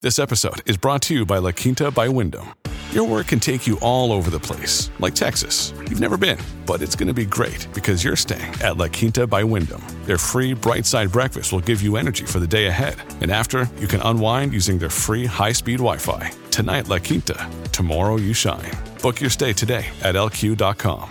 [0.00, 2.54] This episode is brought to you by La Quinta by Wyndham.
[2.92, 5.74] Your work can take you all over the place, like Texas.
[5.90, 9.26] You've never been, but it's going to be great because you're staying at La Quinta
[9.26, 9.82] by Wyndham.
[10.04, 12.94] Their free bright side breakfast will give you energy for the day ahead.
[13.20, 16.30] And after, you can unwind using their free high speed Wi Fi.
[16.52, 17.50] Tonight, La Quinta.
[17.72, 18.70] Tomorrow, you shine.
[19.02, 21.10] Book your stay today at lq.com.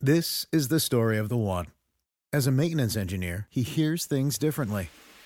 [0.00, 1.66] This is the story of the one.
[2.32, 4.90] As a maintenance engineer, he hears things differently.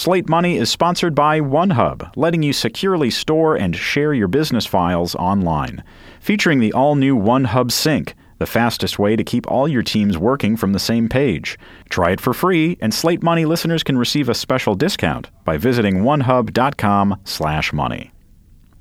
[0.00, 5.14] Slate Money is sponsored by OneHub, letting you securely store and share your business files
[5.14, 5.84] online.
[6.20, 10.56] Featuring the all new OneHub Sync, the fastest way to keep all your teams working
[10.56, 11.58] from the same page.
[11.90, 15.96] Try it for free, and Slate Money listeners can receive a special discount by visiting
[15.96, 18.10] onehub.com/slash money.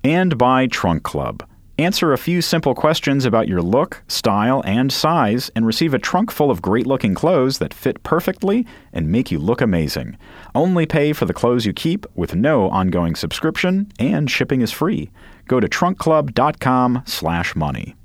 [0.05, 1.43] And by Trunk Club.
[1.79, 6.29] Answer a few simple questions about your look, style, and size, and receive a trunk
[6.29, 10.17] full of great looking clothes that fit perfectly and make you look amazing.
[10.53, 15.09] Only pay for the clothes you keep with no ongoing subscription, and shipping is free.
[15.47, 17.95] Go to trunkclub.com slash money.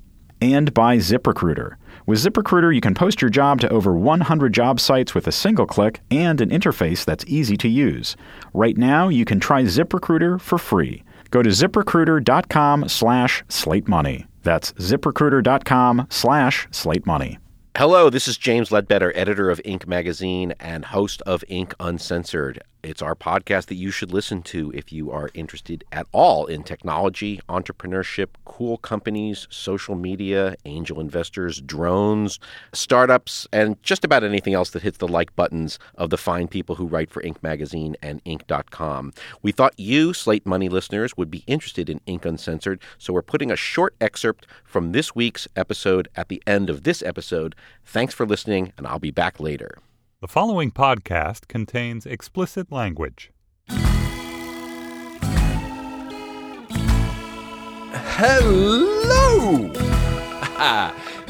[0.40, 1.74] And by ZipRecruiter.
[2.06, 5.66] With ZipRecruiter, you can post your job to over 100 job sites with a single
[5.66, 8.14] click and an interface that's easy to use.
[8.52, 11.02] Right now, you can try ZipRecruiter for free.
[11.30, 14.26] Go to ziprecruiter.com slash slate money.
[14.42, 17.38] That's ziprecruiter.com slash slate money.
[17.76, 19.86] Hello, this is James Ledbetter, editor of Inc.
[19.86, 21.74] magazine and host of Inc.
[21.80, 22.62] Uncensored.
[22.84, 26.62] It's our podcast that you should listen to if you are interested at all in
[26.62, 32.38] technology, entrepreneurship, cool companies, social media, angel investors, drones,
[32.74, 36.74] startups, and just about anything else that hits the like buttons of the fine people
[36.74, 37.42] who write for Inc.
[37.42, 39.14] magazine and Inc.com.
[39.40, 42.26] We thought you, Slate Money listeners, would be interested in Inc.
[42.26, 46.82] Uncensored, so we're putting a short excerpt from this week's episode at the end of
[46.82, 47.54] this episode.
[47.82, 49.78] Thanks for listening, and I'll be back later.
[50.24, 53.30] The following podcast contains explicit language.
[58.16, 59.70] Hello!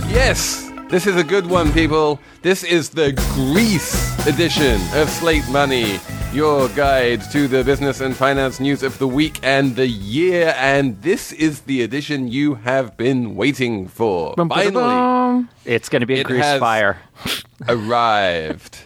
[0.09, 2.21] yes, this is a good one, people.
[2.43, 5.99] This is the Greece edition of Slate Money,
[6.34, 10.53] your guide to the business and finance news of the week and the year.
[10.59, 14.34] And this is the edition you have been waiting for.
[14.37, 16.99] Finally, It's going to be a It grease has- fire.
[17.69, 18.78] arrived.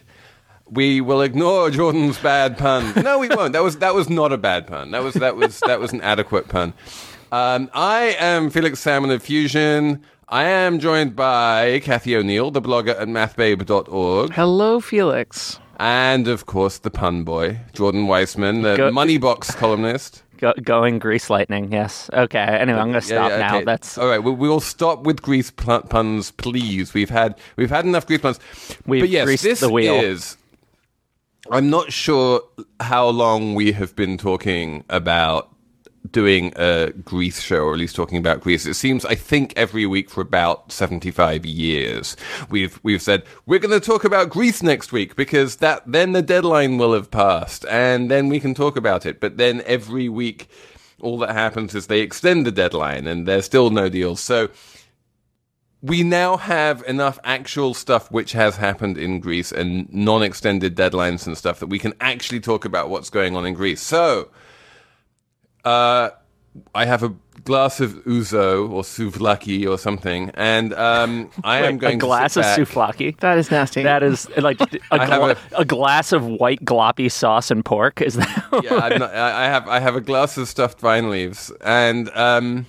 [0.71, 2.93] We will ignore Jordan's bad pun.
[3.03, 3.55] No, we won't.
[3.55, 4.91] That was that was not a bad pun.
[4.91, 6.75] That was that was that was an adequate pun.
[7.33, 10.03] Um, I am Felix Salmon of Fusion.
[10.29, 15.59] I am joined by Cathy O'Neil, the blogger at mathbabe.org, Hello, Felix.
[15.79, 20.23] And of course the pun boy, Jordan Weissmann, the Go- Moneybox columnist.
[20.39, 21.73] Go- going grease lightning.
[21.73, 22.11] Yes.
[22.13, 22.39] Okay.
[22.39, 23.57] Anyway, I'm going to stop yeah, now.
[23.57, 23.65] okay.
[23.65, 24.23] That's all right.
[24.23, 26.95] We, we'll stop with grease pl- puns, please.
[26.95, 28.39] We've had we've had enough grease puns.
[28.87, 29.95] We've but yes, this the wheel.
[29.95, 30.37] is.
[31.51, 32.43] I'm not sure
[32.81, 35.51] how long we have been talking about
[36.13, 38.67] doing a Greece show, or at least talking about Greece.
[38.67, 42.17] It seems, I think, every week for about 75 years,
[42.51, 46.23] we've we've said we're going to talk about Greece next week because that then the
[46.23, 49.21] deadline will have passed, and then we can talk about it.
[49.21, 50.49] But then every week,
[51.01, 54.17] all that happens is they extend the deadline, and there's still no deal.
[54.17, 54.49] So
[55.81, 61.39] we now have enough actual stuff which has happened in Greece and non-extended deadlines and
[61.39, 63.81] stuff that we can actually talk about what's going on in Greece.
[63.81, 64.29] So,
[65.65, 66.11] uh,
[66.75, 67.15] I have a
[67.45, 72.35] glass of ouzo or souvlaki or something, and um, I am Wait, going a glass
[72.35, 73.19] to of sit souvlaki.
[73.21, 73.83] That is nasty.
[73.83, 77.65] That is like a, I have gla- a- a glass of white gloppy sauce and
[77.65, 78.01] pork.
[78.03, 78.49] Is that?
[78.65, 82.11] yeah, I'm not, I I have I have a glass of stuffed vine leaves, and
[82.17, 82.67] um,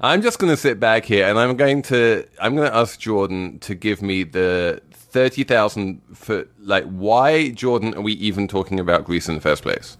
[0.00, 2.98] I'm just going to sit back here, and I'm going to I'm going to ask
[2.98, 6.50] Jordan to give me the thirty thousand foot.
[6.60, 9.96] Like, why Jordan are we even talking about Greece in the first place?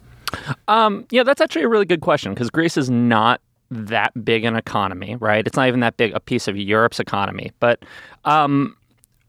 [0.68, 3.40] Um, yeah, that's actually a really good question because Greece is not
[3.70, 5.46] that big an economy, right?
[5.46, 7.52] It's not even that big a piece of Europe's economy.
[7.60, 7.82] But
[8.24, 8.76] um,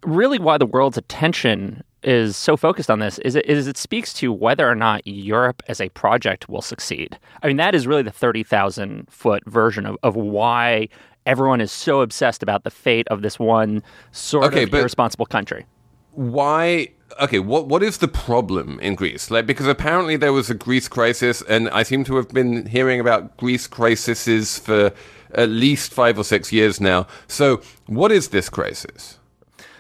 [0.04, 4.14] really, why the world's attention is so focused on this is it, is it speaks
[4.14, 7.20] to whether or not Europe as a project will succeed.
[7.44, 10.88] I mean, that is really the 30,000 foot version of, of why
[11.26, 15.66] everyone is so obsessed about the fate of this one sort Okay, of irresponsible country.
[16.12, 16.88] why
[17.22, 19.32] okay what what is the problem in greece?
[19.32, 23.00] Like because apparently there was a greece crisis and i seem to have been hearing
[23.00, 24.92] about greece crises for
[25.34, 27.08] at least five or six years now.
[27.28, 29.20] So what is this crisis?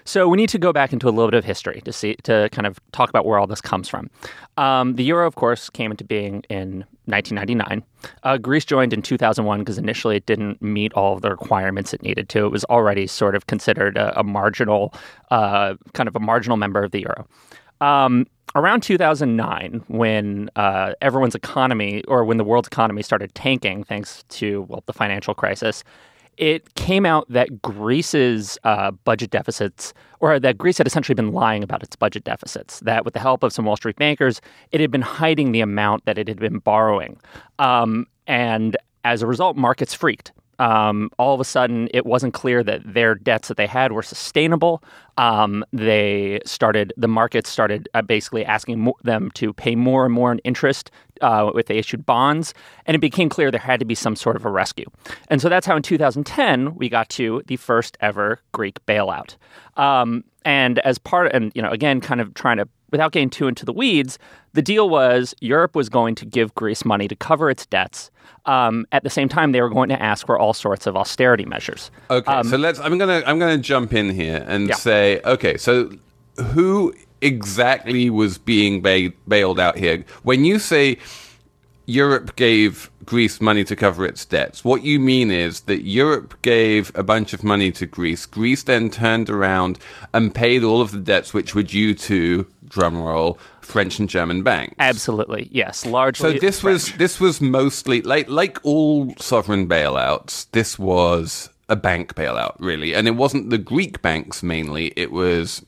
[0.06, 2.50] So we need to go back into a little bit of history to see to
[2.52, 4.10] kind of talk about where all this comes from.
[4.58, 7.84] Um, the euro, of course, came into being in 1999.
[8.24, 12.02] Uh, Greece joined in 2001 because initially it didn't meet all of the requirements it
[12.02, 12.46] needed to.
[12.46, 14.94] It was already sort of considered a, a marginal,
[15.32, 17.28] uh, kind of a marginal member of the euro.
[17.82, 24.24] Um, around 2009, when uh, everyone's economy or when the world's economy started tanking thanks
[24.30, 25.84] to well the financial crisis,
[26.40, 31.64] it came out that Greece's uh, budget deficits, or that Greece had essentially been lying
[31.64, 32.80] about its budget deficits.
[32.80, 34.42] That with the help of some Wall Street bankers,
[34.72, 37.18] it had been hiding the amount that it had been borrowing,
[37.60, 40.32] um, and as a result, markets freaked.
[40.60, 44.04] Um, all of a sudden, it wasn't clear that their debts that they had were
[44.04, 44.84] sustainable.
[45.18, 50.14] Um, they started, the markets started uh, basically asking mo- them to pay more and
[50.14, 52.54] more in interest uh, if they issued bonds,
[52.86, 54.86] and it became clear there had to be some sort of a rescue.
[55.30, 59.36] And so that's how in 2010 we got to the first ever Greek bailout.
[59.78, 63.48] Um, and as part, and you know, again, kind of trying to without getting too
[63.48, 64.18] into the weeds,
[64.54, 68.10] the deal was Europe was going to give Greece money to cover its debts.
[68.48, 71.46] Um, at the same time, they were going to ask for all sorts of austerity
[71.46, 71.92] measures.
[72.10, 74.76] okay so let's i'm gonna i'm gonna jump in here and Um, Yeah.
[74.76, 75.92] say okay so
[76.54, 80.98] who exactly was being ba- bailed out here when you say
[81.86, 84.64] Europe gave Greece money to cover its debts.
[84.64, 88.28] What you mean is that Europe gave a bunch of money to Greece.
[88.28, 89.80] Greece then turned around
[90.14, 94.76] and paid all of the debts which were due to, drumroll, French and German banks.
[94.78, 96.34] Absolutely, yes, largely.
[96.34, 100.46] So this was this was mostly like like all sovereign bailouts.
[100.52, 104.92] This was a bank bailout, really, and it wasn't the Greek banks mainly.
[104.96, 105.66] It was,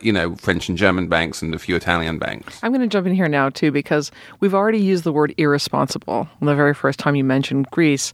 [0.00, 2.60] you know, French and German banks and a few Italian banks.
[2.62, 6.28] I'm going to jump in here now too because we've already used the word irresponsible
[6.40, 8.12] the very first time you mentioned Greece,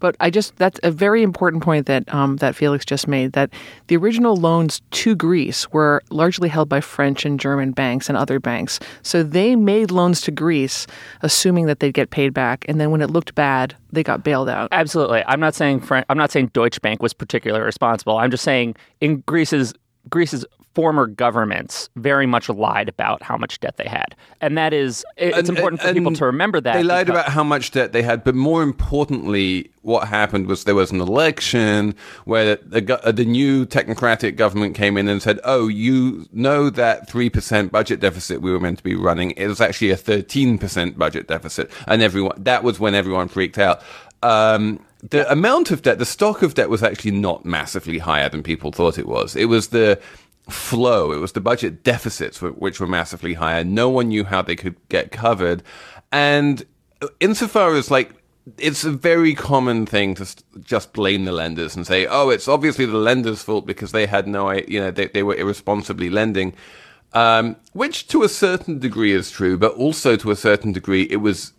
[0.00, 3.50] but I just that's a very important point that um, that Felix just made that
[3.88, 8.40] the original loans to Greece were largely held by French and German banks and other
[8.40, 10.86] banks, so they made loans to Greece
[11.22, 14.48] assuming that they'd get paid back, and then when it looked bad, they got bailed
[14.48, 14.68] out.
[14.72, 15.22] Absolutely.
[15.26, 18.16] I'm not saying Fran- I'm not saying Deutsche Bank was particularly responsible.
[18.16, 19.74] I'm just saying in Greece's
[20.10, 20.44] Greece's
[20.78, 25.36] former governments very much lied about how much debt they had, and that is, it's
[25.36, 28.02] And- important for people to remember that They lied because- about how much debt they
[28.02, 31.96] had, but more importantly, what happened was there was an election
[32.26, 36.70] where the, go- uh, the new technocratic government came in and said, "Oh, you know
[36.70, 39.96] that three percent budget deficit we were meant to be running it was actually a
[39.96, 43.82] thirteen percent budget deficit," and everyone that was when everyone freaked out.
[44.22, 44.78] Um,
[45.10, 48.72] the amount of debt, the stock of debt, was actually not massively higher than people
[48.72, 49.36] thought it was.
[49.36, 49.98] It was the
[50.48, 51.12] flow.
[51.12, 53.64] It was the budget deficits which were massively higher.
[53.64, 55.62] No one knew how they could get covered.
[56.10, 56.64] And
[57.20, 58.14] insofar as like,
[58.56, 60.26] it's a very common thing to
[60.60, 64.26] just blame the lenders and say, oh, it's obviously the lenders' fault because they had
[64.26, 66.54] no, you know, they, they were irresponsibly lending.
[67.12, 71.16] Um, which to a certain degree is true, but also to a certain degree, it
[71.16, 71.52] was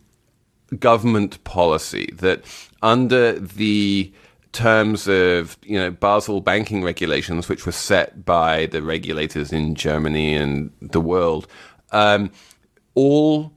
[0.78, 2.44] government policy that
[2.82, 4.12] under the
[4.52, 10.36] terms of you know Basel banking regulations, which were set by the regulators in Germany
[10.36, 11.48] and the world,
[11.92, 12.32] um,
[12.96, 13.52] all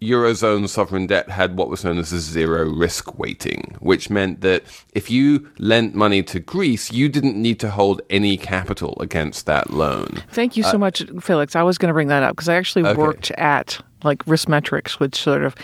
[0.00, 4.64] eurozone sovereign debt had what was known as a zero risk weighting, which meant that
[4.94, 9.70] if you lent money to Greece, you didn't need to hold any capital against that
[9.70, 10.20] loan.
[10.32, 11.54] Thank you so much, Felix.
[11.54, 12.98] I was going to bring that up because I actually Okay.
[13.00, 15.54] worked at like RiskMetrics, which sort of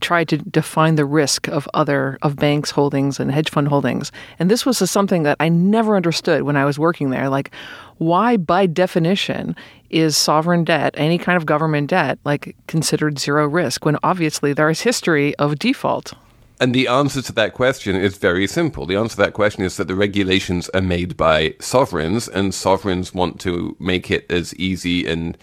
[0.00, 4.12] tried to define the risk of other of banks holdings and hedge fund holdings.
[4.38, 7.28] And this was something that I never understood when I was working there.
[7.28, 7.50] Like,
[7.98, 9.56] why, by definition,
[9.90, 14.68] is sovereign debt, any kind of government debt, like considered zero risk when obviously there
[14.68, 16.12] is history of default?
[16.58, 18.86] And the answer to that question is very simple.
[18.86, 23.12] The answer to that question is that the regulations are made by sovereigns, and sovereigns
[23.12, 25.36] want to make it as easy and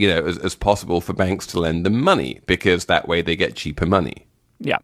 [0.00, 3.36] you know as, as possible for banks to lend them money because that way they
[3.36, 4.26] get cheaper money.
[4.58, 4.78] Yeah,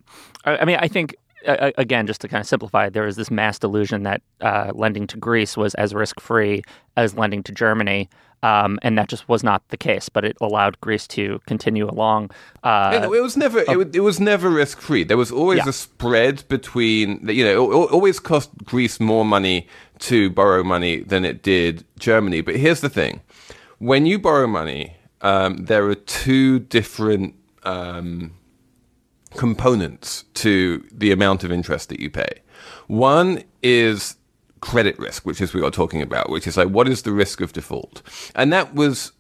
[0.45, 3.31] I, I mean, I think uh, again, just to kind of simplify, there was this
[3.31, 6.63] mass delusion that uh, lending to Greece was as risk free
[6.97, 8.09] as lending to Germany.
[8.43, 12.31] Um, and that just was not the case, but it allowed Greece to continue along.
[12.63, 15.05] Uh, it, it, was never it, it, was never risk free.
[15.05, 15.71] There was always yeah.
[15.71, 19.67] a spread between you know it always cost Greece more money
[20.01, 22.43] to borrow money than it did Germany.
[22.43, 23.23] But here's the thing:
[23.79, 28.33] when you borrow money, um, there are two different um,
[29.35, 32.43] components to the amount of interest that you pay.
[32.87, 34.17] One is
[34.61, 37.13] credit risk, which is what we are talking about, which is like what is the
[37.13, 38.03] risk of default,
[38.35, 39.13] and that was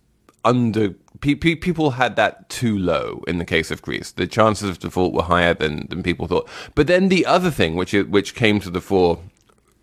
[0.45, 4.13] under people had that too low in the case of Greece.
[4.13, 6.49] The chances of default were higher than than people thought.
[6.75, 9.19] But then the other thing, which which came to the fore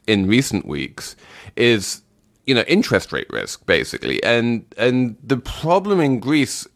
[0.08, 1.16] in recent weeks,
[1.56, 2.02] is
[2.46, 6.68] you know interest rate risk basically, and and the problem in Greece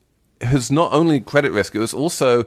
[0.42, 2.46] has not only credit risk; it was also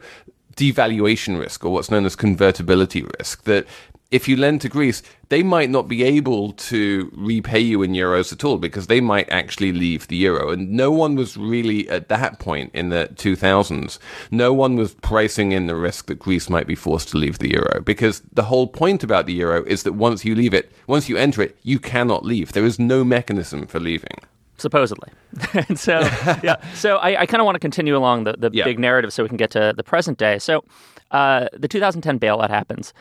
[0.56, 3.66] devaluation risk or what's known as convertibility risk that
[4.10, 8.32] if you lend to Greece, they might not be able to repay you in euros
[8.32, 10.50] at all because they might actually leave the euro.
[10.50, 13.98] And no one was really at that point in the 2000s,
[14.30, 17.50] no one was pricing in the risk that Greece might be forced to leave the
[17.50, 21.08] euro because the whole point about the euro is that once you leave it, once
[21.08, 22.52] you enter it, you cannot leave.
[22.52, 24.18] There is no mechanism for leaving
[24.56, 25.08] supposedly.
[25.68, 26.00] and so,
[26.42, 26.56] yeah.
[26.74, 28.64] So I, I kind of want to continue along the, the yeah.
[28.64, 30.38] big narrative so we can get to the present day.
[30.38, 30.62] So
[31.10, 32.92] uh, the 2010 bailout happens.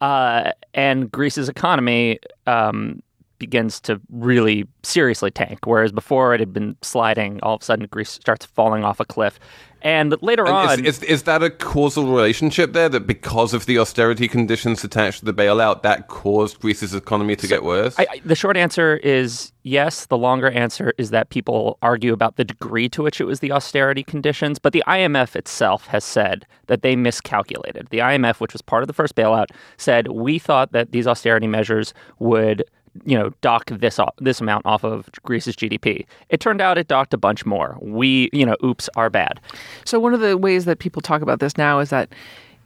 [0.00, 3.02] Uh, and Greece's economy um,
[3.38, 7.40] begins to really seriously tank, whereas before it had been sliding.
[7.42, 9.38] All of a sudden, Greece starts falling off a cliff.
[9.86, 12.88] And later and on, is, is, is, that a causal relationship there?
[12.88, 17.46] That because of the austerity conditions attached to the bailout, that caused Greece's economy to
[17.46, 17.96] so get worse?
[17.96, 20.06] I, I, the short answer is yes.
[20.06, 23.52] The longer answer is that people argue about the degree to which it was the
[23.52, 24.58] austerity conditions.
[24.58, 27.86] But the IMF itself has said that they miscalculated.
[27.90, 31.46] The IMF, which was part of the first bailout, said we thought that these austerity
[31.46, 32.64] measures would
[33.04, 36.06] you know, dock this this amount off of Greece's GDP.
[36.28, 37.76] It turned out it docked a bunch more.
[37.80, 39.40] We, you know, oops, are bad.
[39.84, 42.08] So one of the ways that people talk about this now is that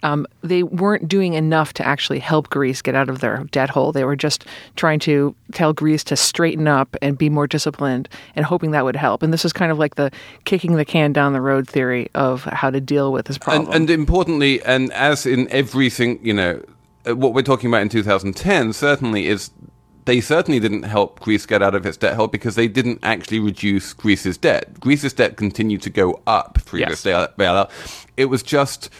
[0.03, 3.93] um, they weren't doing enough to actually help Greece get out of their debt hole.
[3.93, 4.45] They were just
[4.77, 8.97] trying to tell Greece to straighten up and be more disciplined and hoping that would
[8.97, 9.23] help.
[9.23, 10.11] And this is kind of like the
[10.45, 13.67] kicking the can down the road theory of how to deal with this problem.
[13.67, 16.63] And, and importantly, and as in everything, you know,
[17.07, 19.51] uh, what we're talking about in 2010 certainly is
[20.11, 23.39] they certainly didn't help Greece get out of its debt hole because they didn't actually
[23.39, 24.81] reduce Greece's debt.
[24.81, 27.03] Greece's debt continued to go up through yes.
[27.03, 27.71] this bailout.
[28.17, 28.91] It was just,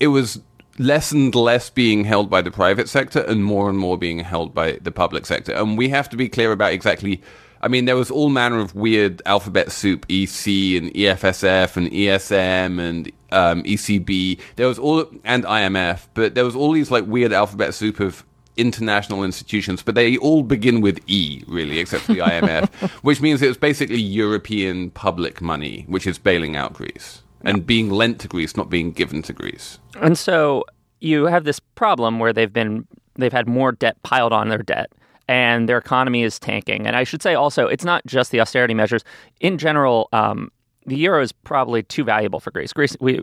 [0.00, 0.40] it was
[0.78, 4.54] less and less being held by the private sector and more and more being held
[4.54, 5.52] by the public sector.
[5.52, 7.20] And we have to be clear about exactly.
[7.60, 10.46] I mean, there was all manner of weird alphabet soup, EC
[10.80, 14.40] and EFSF and ESM and um, ECB.
[14.56, 18.24] There was all and IMF, but there was all these like weird alphabet soup of
[18.56, 22.70] international institutions, but they all begin with E, really, except for the IMF,
[23.02, 28.18] which means it's basically European public money, which is bailing out Greece and being lent
[28.20, 29.78] to Greece, not being given to Greece.
[30.00, 30.64] And so
[31.00, 34.90] you have this problem where they've been they've had more debt piled on their debt
[35.28, 36.86] and their economy is tanking.
[36.86, 39.04] And I should say also, it's not just the austerity measures.
[39.40, 40.50] In general, um,
[40.86, 42.72] the euro is probably too valuable for Greece.
[42.72, 43.22] Greece, we,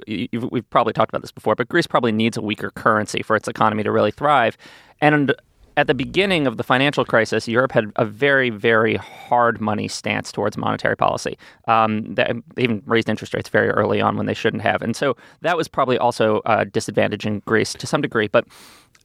[0.52, 3.48] we've probably talked about this before, but Greece probably needs a weaker currency for its
[3.48, 4.58] economy to really thrive.
[5.02, 5.34] And
[5.78, 10.32] at the beginning of the financial crisis, Europe had a very, very hard money stance
[10.32, 11.38] towards monetary policy.
[11.68, 15.16] Um, they even raised interest rates very early on when they shouldn't have, and so
[15.42, 18.28] that was probably also a disadvantage in Greece to some degree.
[18.28, 18.46] But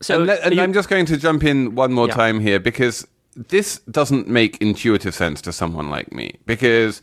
[0.02, 2.14] so, and, and you, I'm just going to jump in one more yeah.
[2.14, 7.00] time here because this doesn't make intuitive sense to someone like me because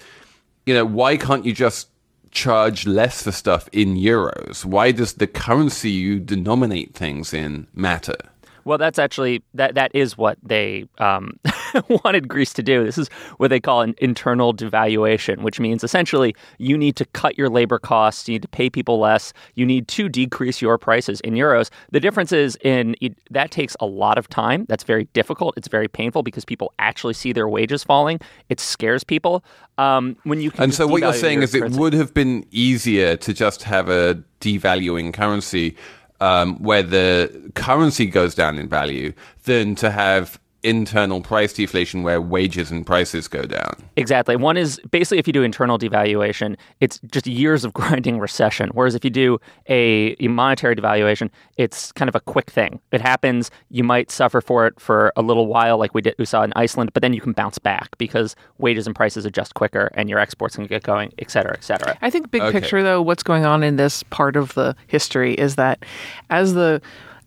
[0.66, 1.90] you know, why can't you just
[2.32, 4.66] charge less for stuff in euros?
[4.66, 8.18] Why does the currency you denominate things in matter?
[8.66, 11.40] Well, that's actually that that is what they um,
[11.90, 12.84] wanted Greece to do.
[12.84, 17.38] This is what they call an internal devaluation, which means essentially you need to cut
[17.38, 21.20] your labor costs, you need to pay people less, you need to decrease your prices
[21.22, 21.70] in euros.
[21.92, 22.96] The difference is in
[23.32, 24.66] that takes a lot of time.
[24.70, 25.58] That's very difficult.
[25.58, 28.20] It's very painful because people actually see their wages falling.
[28.50, 29.44] It scares people.
[29.78, 31.76] Um, when you and so what you're saying is currency.
[31.76, 35.76] it would have been easier to just have a devaluing currency
[36.24, 39.12] um, where the currency goes down in value
[39.44, 43.76] than to have internal price deflation where wages and prices go down.
[43.98, 44.36] Exactly.
[44.36, 48.70] One is basically if you do internal devaluation, it's just years of grinding recession.
[48.74, 52.80] Whereas if you do a, a, monetary devaluation, it's kind of a quick thing.
[52.92, 56.26] It happens, you might suffer for it for a little while, like we did we
[56.26, 59.92] saw in Iceland, but then you can bounce back because wages and prices adjust quicker
[59.96, 61.98] and your exports can get going, et cetera, et cetera.
[62.02, 62.60] I think big okay.
[62.60, 65.84] picture though, what's going on in this part of the history is that
[66.30, 66.82] as the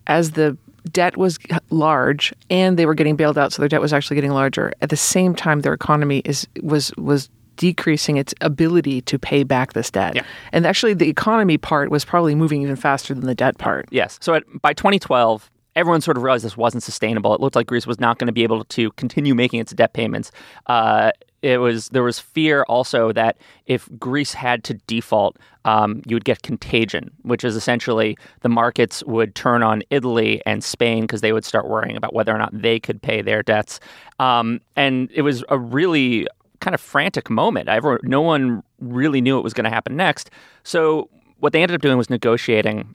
[0.07, 0.57] as the
[0.93, 1.39] debt was
[1.71, 4.73] large and they were getting bailed out, so their debt was actually getting larger.
[4.81, 9.73] At the same time, their economy is was was decreasing its ability to pay back
[9.73, 10.15] this debt.
[10.15, 10.25] Yeah.
[10.53, 13.87] And actually, the economy part was probably moving even faster than the debt part.
[13.91, 14.19] Yes.
[14.21, 17.35] So at, by 2012, everyone sort of realized this wasn't sustainable.
[17.35, 19.93] It looked like Greece was not going to be able to continue making its debt
[19.93, 20.33] payments.
[20.67, 21.13] Uh,
[21.43, 26.25] it was there was fear also that if Greece had to default, um, you would
[26.25, 31.33] get contagion, which is essentially the markets would turn on Italy and Spain because they
[31.33, 33.81] would start worrying about whether or not they could pay their debts.
[34.19, 36.27] Um, and it was a really
[36.61, 37.69] kind of frantic moment.
[38.03, 40.31] No one really knew what was going to happen next.
[40.65, 42.95] So what they ended up doing was negotiating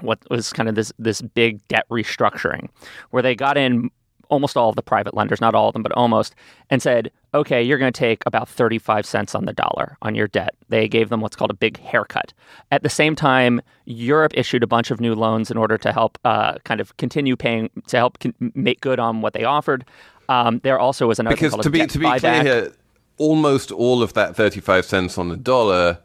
[0.00, 2.68] what was kind of this this big debt restructuring,
[3.10, 3.90] where they got in
[4.32, 6.34] almost all of the private lenders, not all of them, but almost,
[6.70, 10.26] and said, okay, you're going to take about 35 cents on the dollar on your
[10.26, 10.54] debt.
[10.70, 12.32] They gave them what's called a big haircut.
[12.70, 16.18] At the same time, Europe issued a bunch of new loans in order to help
[16.24, 19.84] uh, kind of continue paying, to help con- make good on what they offered.
[20.30, 22.20] Um, there also was another because to be to be buyback.
[22.20, 22.72] clear here,
[23.18, 25.98] almost all of that 35 cents on the dollar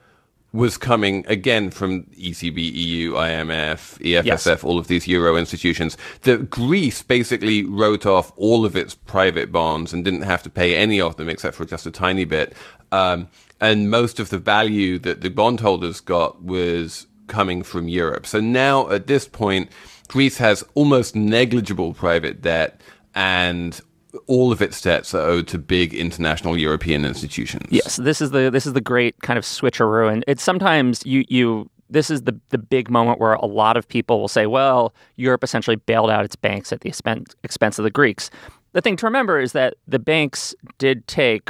[0.53, 4.63] was coming again from ECB, EU, IMF, EFSF, Yes.
[4.63, 5.97] all of these euro institutions.
[6.21, 10.75] That Greece basically wrote off all of its private bonds and didn't have to pay
[10.75, 12.53] any of them except for just a tiny bit.
[12.91, 13.27] Um,
[13.59, 18.25] and most of the value that the bondholders got was coming from Europe.
[18.25, 19.69] So now at this point,
[20.07, 22.79] Greece has almost negligible private debt
[23.13, 23.79] and
[24.27, 27.67] all of its debts are owed to big international European institutions.
[27.69, 31.23] Yes, this is the this is the great kind of switcheroo, and it's sometimes you
[31.29, 34.93] you this is the the big moment where a lot of people will say, well,
[35.15, 38.29] Europe essentially bailed out its banks at the expense expense of the Greeks.
[38.73, 41.49] The thing to remember is that the banks did take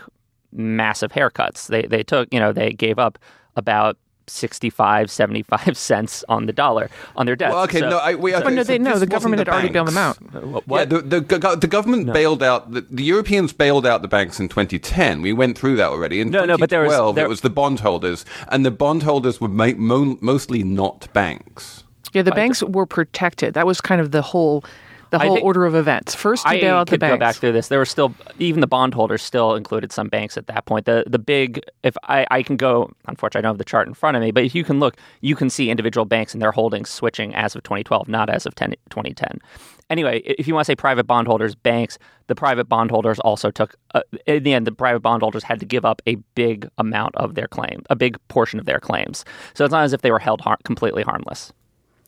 [0.52, 1.68] massive haircuts.
[1.68, 3.18] They they took you know they gave up
[3.56, 3.98] about
[4.30, 7.54] 65 75 cents on the dollar on their debts.
[7.54, 9.54] Well, okay, So- no, I, we, Oh, okay, no, so no, the government the had
[9.54, 10.18] already bailed them out.
[10.32, 10.64] banks.
[10.68, 14.50] Yeah, the, the, the government bailed out, the, the Europeans bailed out the banks in
[14.50, 15.22] 2010.
[15.22, 16.22] We went through that already.
[16.22, 19.48] In No, no, but there was- there- it was the bondholders, and the bondholders were
[19.48, 21.84] mo- mostly not banks.
[22.14, 23.54] Yeah, the banks were protected.
[23.54, 24.64] That was kind of the whole
[25.10, 26.16] the whole order of events.
[26.16, 27.68] First, you I bail out the could go back through this.
[27.68, 30.86] There were still even the bondholders still included some banks at that point.
[30.86, 33.94] The the big if I, I can go unfortunately I don't have the chart in
[33.94, 36.52] front of me, but if you can look, you can see individual banks and their
[36.52, 39.40] holdings switching as of 2012, not as of 10, 2010.
[39.90, 44.02] Anyway, if you want to say private bondholders, banks, the private bondholders also took uh,
[44.26, 47.48] in the end the private bondholders had to give up a big amount of their
[47.48, 49.24] claim, a big portion of their claims.
[49.54, 51.54] So it's not as if they were held har- completely harmless.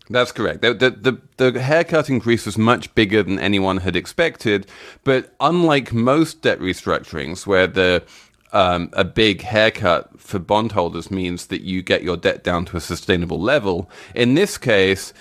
[0.09, 0.61] That's correct.
[0.61, 0.89] The, the,
[1.37, 4.65] the, the haircut increase was much bigger than anyone had expected.
[5.03, 8.03] But unlike most debt restructurings, where the
[8.51, 12.81] um, a big haircut for bondholders means that you get your debt down to a
[12.81, 15.13] sustainable level, in this case,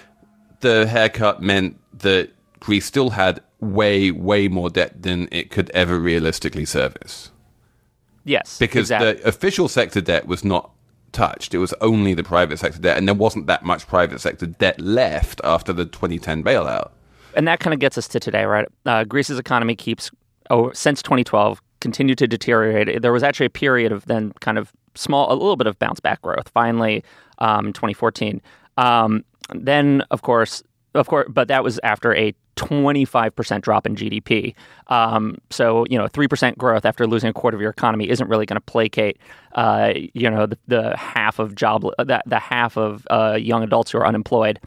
[0.61, 5.99] the haircut meant that Greece still had way, way more debt than it could ever
[5.99, 7.31] realistically service.
[8.25, 9.13] Yes, Because exactly.
[9.15, 10.71] the official sector debt was not
[11.19, 11.53] touched.
[11.53, 14.81] It was only the private sector debt, and there wasn't that much private sector debt
[14.81, 16.91] left after the 2010 bailout.
[17.35, 18.67] and that kind of gets us to today, right?
[18.87, 20.11] Uh, Greece's economy keeps,
[20.51, 23.03] oh, since 2012, continued to deteriorate.
[23.03, 26.01] There was actually a period of then kind of small, a little bit of bounce
[26.01, 26.49] back growth.
[26.49, 27.05] Finally,
[27.39, 28.41] um, 2014.
[28.77, 30.63] Um, then, of course,
[30.95, 34.55] of course, but that was after a 25% drop in GDP.
[34.89, 38.47] Um, so, you know, 3% growth after losing a quarter of your economy isn't really
[38.47, 39.19] going to placate,
[39.53, 43.93] uh, you know, the, the half of job, the, the half of uh, young adults
[43.93, 44.59] who are unemployed.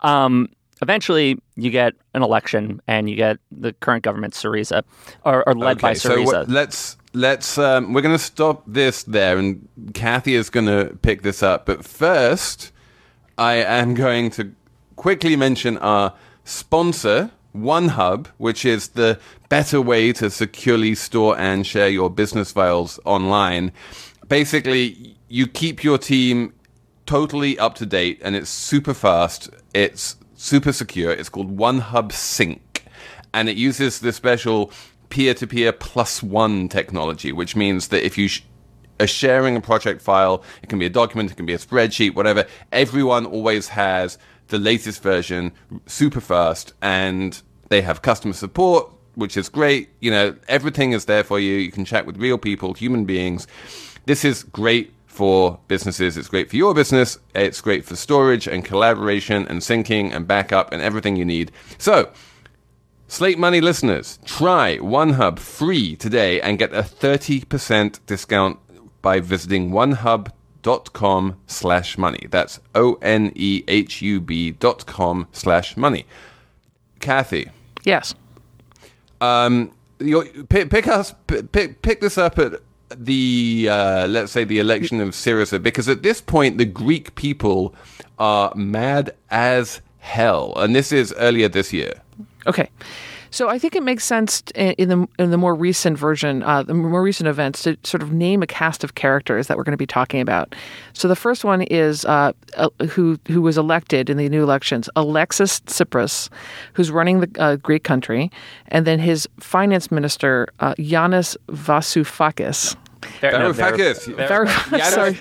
[0.00, 0.48] Um,
[0.82, 4.82] eventually, you get an election, and you get the current government, Syriza,
[5.24, 6.24] or, or led by so Syriza.
[6.26, 10.96] what- let's let's um, we're going to stop this there, and Cathy is going to
[11.02, 11.66] pick this up.
[11.66, 12.72] But first,
[13.38, 14.52] I am going to
[14.96, 21.88] quickly mention our sponsor, OneHub, which is the better way to securely store and share
[21.88, 23.72] your business files online.
[24.28, 26.52] Basically, you keep your team
[27.06, 29.50] totally up to date and it's super fast.
[29.72, 31.12] It's super secure.
[31.12, 32.84] It's called OneHub Sync
[33.32, 34.72] and it uses the special
[35.10, 38.42] peer-to-peer plus one technology, which means that if you sh-
[39.00, 42.14] are sharing a project file, it can be a document, it can be a spreadsheet,
[42.14, 42.46] whatever.
[42.72, 45.52] Everyone always has the latest version,
[45.86, 49.90] super fast, and they have customer support, which is great.
[50.00, 51.56] You know, everything is there for you.
[51.56, 53.46] You can chat with real people, human beings.
[54.06, 56.16] This is great for businesses.
[56.16, 57.18] It's great for your business.
[57.34, 61.52] It's great for storage and collaboration and syncing and backup and everything you need.
[61.78, 62.10] So,
[63.06, 68.58] Slate Money listeners, try OneHub free today and get a 30% discount
[69.02, 70.32] by visiting onehub.com
[71.46, 72.26] slash money.
[72.30, 76.06] That's O-N-E-H-U-B dot com slash money.
[77.00, 77.50] Cathy,
[77.84, 78.14] Yes.
[79.20, 82.54] um, you pick, pick us pick, pick this up at
[82.96, 87.74] the uh, let's say the election of Syriza because at this point the Greek people
[88.18, 92.00] are mad as hell, and this is earlier this year.
[92.46, 92.68] Okay.
[93.34, 96.72] So I think it makes sense in the in the more recent version, uh, the
[96.72, 99.76] more recent events, to sort of name a cast of characters that we're going to
[99.76, 100.54] be talking about.
[100.92, 104.88] So the first one is uh, uh, who who was elected in the new elections,
[104.94, 106.28] Alexis Tsipras,
[106.74, 108.30] who's running the uh, Greek country,
[108.68, 112.76] and then his finance minister, uh, Yanis Varoufakis.
[113.20, 114.90] Ver- no, Ver- Varoufakis.
[114.92, 115.20] Sorry.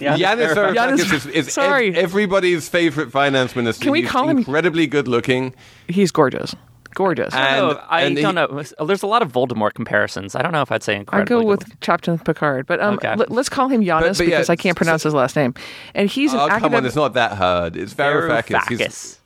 [0.00, 0.74] Yanis Varoufakis.
[0.74, 1.88] Varoufakis is, is Sorry.
[1.88, 3.84] ev- everybody's favorite finance minister.
[3.84, 5.54] Can we He's call him- incredibly good looking?
[5.88, 6.54] He's gorgeous.
[6.98, 7.32] Gorgeous.
[7.32, 8.60] And- Oh, I and don't know.
[8.84, 10.34] There's a lot of Voldemort comparisons.
[10.34, 11.36] I don't know if I'd say incredible.
[11.36, 11.44] I incredible.
[11.44, 13.14] go with Captain Picard, but um, Okay.
[13.14, 15.54] let, us call him Yanis but yeah, because I can't pronounce his last name.
[15.94, 16.86] And he's an Oh, come on, academic.
[16.88, 17.76] it's not that hard.
[17.76, 18.68] It's Varoufakis.
[18.68, 19.18] He's-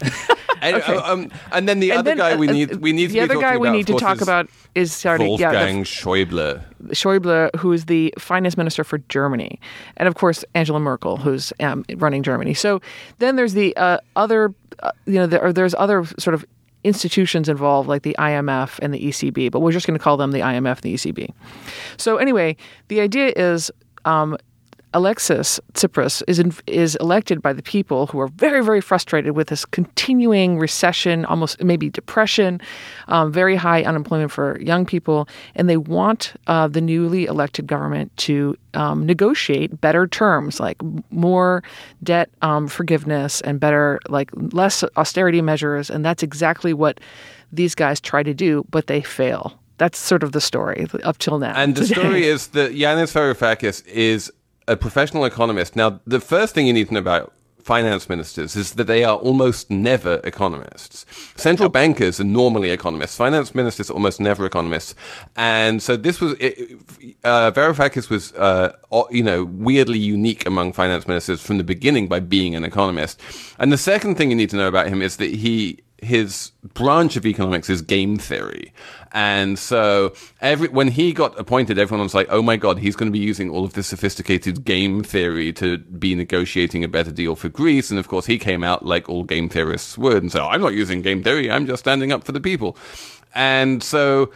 [0.00, 0.36] Varoufakis.
[0.62, 0.94] And, Okay.
[0.94, 3.12] uh, um, and then the And other then, guy we uh, need we need to
[3.14, 5.78] the be other guy we about, need to talk is about is sorry, yeah, Wolfgang
[5.80, 6.62] the, Schäuble.
[6.90, 9.58] Schäuble, who is the finance minister for Germany,
[9.96, 12.54] and of course Angela Merkel, who's um, running Germany.
[12.54, 12.80] So
[13.18, 14.54] then there's the uh, other,
[14.84, 16.44] uh, you know, there, or there's other sort of
[16.84, 20.32] institutions involved, like the IMF and the ECB, but we're just going to call them
[20.32, 21.30] the IMF and the ECB.
[21.96, 22.56] So anyway,
[22.88, 23.70] the idea is.
[24.04, 24.36] Um,
[24.94, 29.48] Alexis Tsipras is in, is elected by the people who are very very frustrated with
[29.48, 32.60] this continuing recession, almost maybe depression,
[33.08, 38.14] um, very high unemployment for young people, and they want uh, the newly elected government
[38.18, 40.76] to um, negotiate better terms, like
[41.10, 41.62] more
[42.02, 47.00] debt um, forgiveness and better like less austerity measures, and that's exactly what
[47.52, 49.58] these guys try to do, but they fail.
[49.78, 51.54] That's sort of the story up till now.
[51.56, 54.32] And the story is that Yanis Varoufakis is
[54.72, 55.76] a professional economist.
[55.76, 57.32] Now, the first thing you need to know about
[57.62, 61.06] finance ministers is that they are almost never economists.
[61.36, 63.16] Central bankers are normally economists.
[63.16, 64.94] Finance ministers are almost never economists.
[65.36, 66.76] And so this was, it-
[67.22, 68.72] uh, Varoufakis was, uh,
[69.10, 73.20] you know, weirdly unique among finance ministers from the beginning by being an economist.
[73.60, 77.16] And the second thing you need to know about him is that he, his branch
[77.16, 78.72] of economics is game theory.
[79.12, 83.10] And so every when he got appointed, everyone was like, "Oh my god, he's going
[83.10, 87.36] to be using all of this sophisticated game theory to be negotiating a better deal
[87.36, 90.42] for Greece." And of course, he came out like all game theorists would and said,
[90.42, 91.50] "I'm not using game theory.
[91.50, 92.76] I'm just standing up for the people."
[93.34, 94.32] And so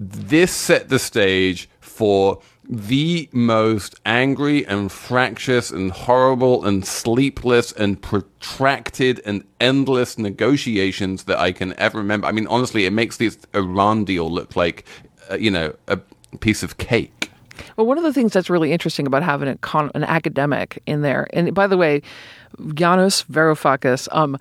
[0.00, 8.00] this set the stage for the most angry and fractious and horrible and sleepless and
[8.00, 12.26] protracted and endless negotiations that I can ever remember.
[12.26, 14.86] I mean, honestly, it makes this Iran deal look like,
[15.30, 15.98] uh, you know, a
[16.40, 17.30] piece of cake.
[17.76, 21.28] Well, one of the things that's really interesting about having an, an academic in there,
[21.32, 22.02] and by the way,
[22.58, 24.38] Yanis Varoufakis um,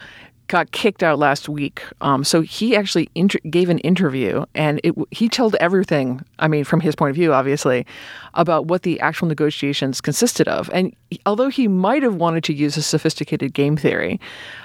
[0.47, 1.83] got kicked out last week.
[2.01, 6.23] Um, so he actually inter- gave an interview, and it, he told everything.
[6.39, 7.85] I mean, from his point of view, obviously,
[8.33, 10.69] about what the actual negotiations consisted of.
[10.73, 14.19] And although he might have wanted to use a sophisticated game theory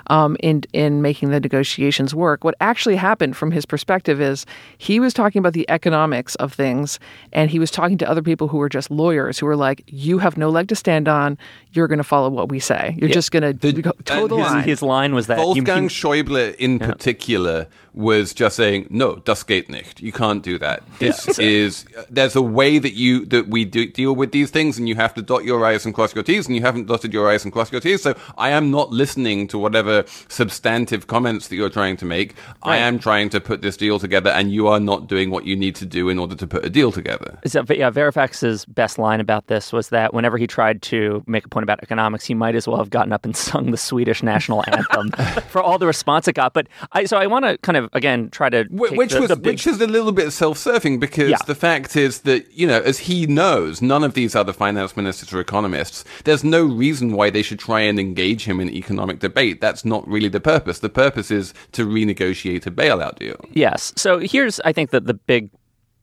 [0.09, 4.47] um, in in making the negotiations work, what actually happened from his perspective is
[4.79, 6.99] he was talking about the economics of things,
[7.33, 10.19] and he was talking to other people who were just lawyers who were like, "You
[10.19, 11.37] have no leg to stand on.
[11.73, 12.95] You're going to follow what we say.
[12.99, 15.85] You're just going to toe the and his- line." His line was that you- Wolfgang
[15.85, 17.67] you- Schäuble, in particular,
[17.99, 20.01] was just saying, "No, das geht nicht.
[20.01, 20.83] You can't do that.
[21.01, 24.89] This is there's a way that you that we do, deal with these things, and
[24.89, 27.29] you have to dot your i's and cross your t's, and you haven't dotted your
[27.29, 28.03] i's and crossed your t's.
[28.03, 32.37] So I am not listening to whatever substantive comments that you're trying to make.
[32.63, 35.57] I am trying to put this deal together, and you are not doing what you
[35.57, 39.21] need to do in order to put a deal together." So, yeah, Varoufakis's best line
[39.21, 42.55] about this was that whenever he tried to make a point about economics, he might
[42.55, 45.11] as well have gotten up and sung the Swedish national anthem
[45.49, 46.55] for all the response it got.
[46.55, 49.29] But I, so I want to kind of again try to Wh- which the, was
[49.29, 51.39] the big, which is a little bit self-serving because Yeah.
[51.47, 55.33] the fact is that you know as he knows none of these other finance ministers
[55.33, 59.61] are economists there's no reason why they should try and engage him in economic debate
[59.61, 63.93] that's not really the purpose the purpose is to renegotiate a bailout deal Yes.
[63.97, 65.51] So here's, I think, that the big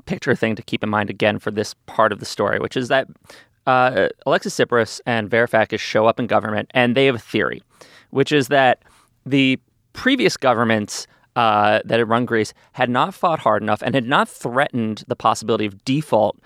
[0.05, 2.87] picture thing to keep in mind again for this part of the story, which is
[2.89, 3.07] that
[3.65, 7.63] uh, Alexis Tsipras and Varoufakis show up in government, and they have a theory,
[8.11, 8.83] which is that
[9.25, 9.59] the
[9.93, 14.29] previous governments uh, that had run Greece had not fought hard enough and had not
[14.29, 16.39] threatened the possibility of default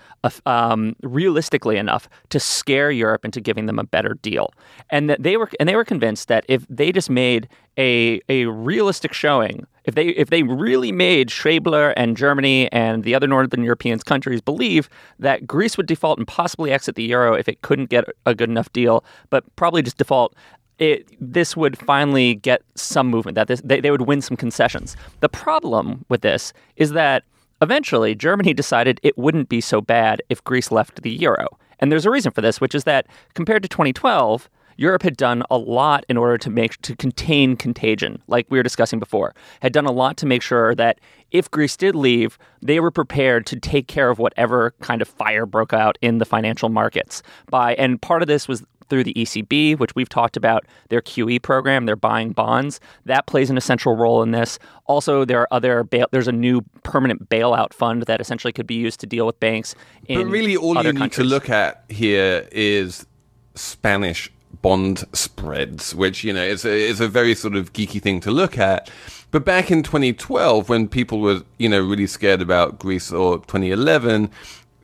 [0.46, 4.52] um, realistically enough to scare Europe into giving them a better deal,
[4.90, 7.48] and that they were and they were convinced that if they just made
[7.78, 13.14] a a realistic showing, if they if they really made Schäuble and Germany and the
[13.14, 17.48] other Northern European countries believe that Greece would default and possibly exit the euro if
[17.48, 20.34] it couldn't get a good enough deal, but probably just default
[20.80, 24.96] it, this would finally get some movement, that this, they, they would win some concessions.
[25.20, 27.22] The problem with this is that
[27.62, 31.46] eventually Germany decided it wouldn't be so bad if Greece left the euro.
[31.78, 35.42] And there's a reason for this, which is that compared to 2012, Europe had done
[35.50, 39.34] a lot in order to make to contain contagion, like we were discussing before.
[39.60, 40.98] Had done a lot to make sure that
[41.30, 45.44] if Greece did leave, they were prepared to take care of whatever kind of fire
[45.44, 47.22] broke out in the financial markets.
[47.50, 51.40] By and part of this was through the ECB, which we've talked about, their QE
[51.40, 52.80] program, they're buying bonds.
[53.06, 54.58] That plays an essential role in this.
[54.86, 58.74] Also, there are other bail- there's a new permanent bailout fund that essentially could be
[58.74, 59.74] used to deal with banks
[60.06, 61.16] in But really, all you need countries.
[61.16, 63.06] to look at here is
[63.54, 64.30] Spanish
[64.62, 68.30] bond spreads, which you know is a, is a very sort of geeky thing to
[68.30, 68.90] look at.
[69.30, 74.28] But back in 2012, when people were you know really scared about Greece, or 2011,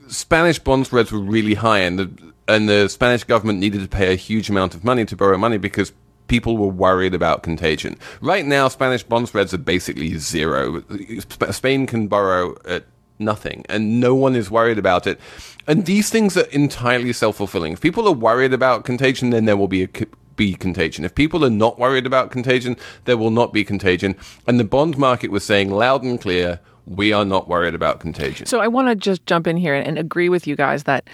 [0.09, 2.11] Spanish bond spreads were really high, and the
[2.49, 5.59] and the Spanish government needed to pay a huge amount of money to borrow money
[5.59, 5.93] because
[6.29, 7.97] people were worried about contagion.
[8.21, 10.83] Right now, Spanish bond spreads are basically zero.
[11.23, 12.85] Sp- Spain can borrow at
[13.19, 15.21] nothing, and no one is worried about it.
[15.67, 17.73] And these things are entirely self fulfilling.
[17.73, 19.89] If people are worried about contagion, then there will be a
[20.37, 21.05] be contagion.
[21.05, 24.17] If people are not worried about contagion, there will not be contagion.
[24.47, 28.47] And the bond market was saying loud and clear, we are not worried about contagion.
[28.47, 31.09] So I want to just jump in here and agree with you guys that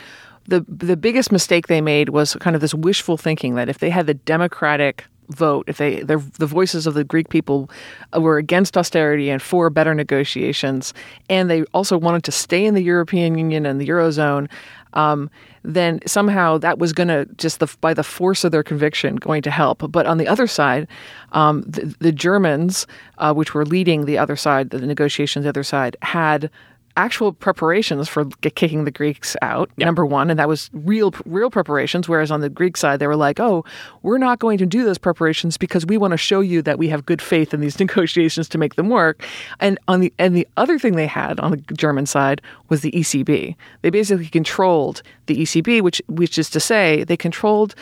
[0.47, 3.91] the the biggest mistake they made was kind of this wishful thinking that if they
[3.91, 7.71] had the democratic vote, if they the, voices of the Greek people
[8.17, 10.95] were against austerity and for better negotiations,
[11.29, 14.49] and they also wanted to stay in the European Union and the eurozone.
[14.95, 15.31] Um,
[15.65, 19.41] then somehow that was going to just the, by the force of their conviction going
[19.43, 19.91] to help.
[19.91, 20.87] But on the other side,
[21.31, 25.63] um, the, the Germans, uh, which were leading the other side, the negotiations, the other
[25.63, 26.51] side had
[26.97, 28.25] actual preparations for
[28.55, 29.71] kicking the Greeks out.
[29.79, 32.09] Number one, and that was real, real preparations.
[32.09, 33.65] Whereas on the Greek side, they were like, "Oh,
[34.03, 36.89] we're not going to do those preparations because we want to show you that we
[36.89, 39.25] have good faith in these negotiations to make them work."
[39.61, 42.93] And on the and the other thing they had on the German side was the
[42.93, 43.57] ECB.
[43.83, 47.75] They basically controlled the ECB, which which is to say, they controlled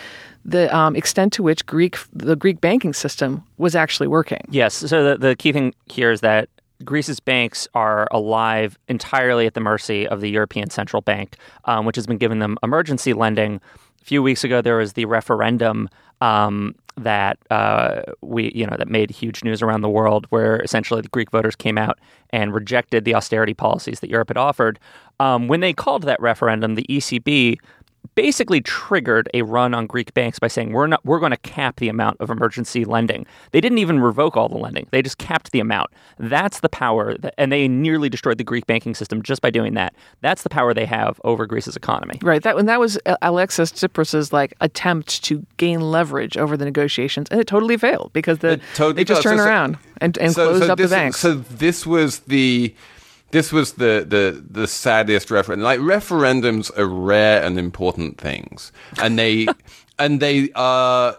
[0.44, 4.40] the um, extent to which Greek the Greek banking system was actually working.
[4.50, 4.74] Yes.
[4.74, 6.48] So the, the key thing here is that
[6.84, 11.96] Greece's banks are alive entirely at the mercy of the European Central Bank, um, which
[11.96, 13.60] has been giving them emergency lending.
[14.00, 15.88] A few weeks ago, there was the referendum
[16.20, 21.00] um, that uh, we, you know, that made huge news around the world, where essentially
[21.00, 21.98] the Greek voters came out
[22.30, 24.78] and rejected the austerity policies that Europe had offered.
[25.18, 27.58] Um, when they called that referendum, the ECB
[28.14, 31.76] basically triggered a run on Greek banks by saying we're not we're going to cap
[31.76, 33.26] the amount of emergency lending.
[33.52, 34.86] They didn't even revoke all the lending.
[34.90, 35.90] They just capped the amount.
[36.18, 39.74] That's the power that, and they nearly destroyed the Greek banking system just by doing
[39.74, 39.94] that.
[40.20, 42.18] That's the power they have over Greece's economy.
[42.22, 42.42] Right.
[42.42, 47.40] That and that was Alexis Tsipras's like attempt to gain leverage over the negotiations, and
[47.40, 49.30] it totally failed because the totally they just does.
[49.30, 51.18] Turned so- around and, and So- closed so up this, the banks.
[51.20, 52.74] So this was the
[53.30, 55.64] this was the the the saddest referendum.
[55.64, 59.46] Like referendums are rare and important things, and they
[59.98, 61.16] and they are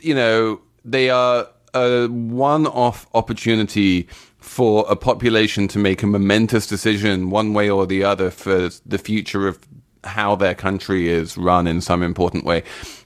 [0.00, 7.30] you know they are a one-off opportunity for a population to make a momentous decision
[7.30, 9.58] one way or the other for the future of
[10.06, 12.62] how their country is run in some important way.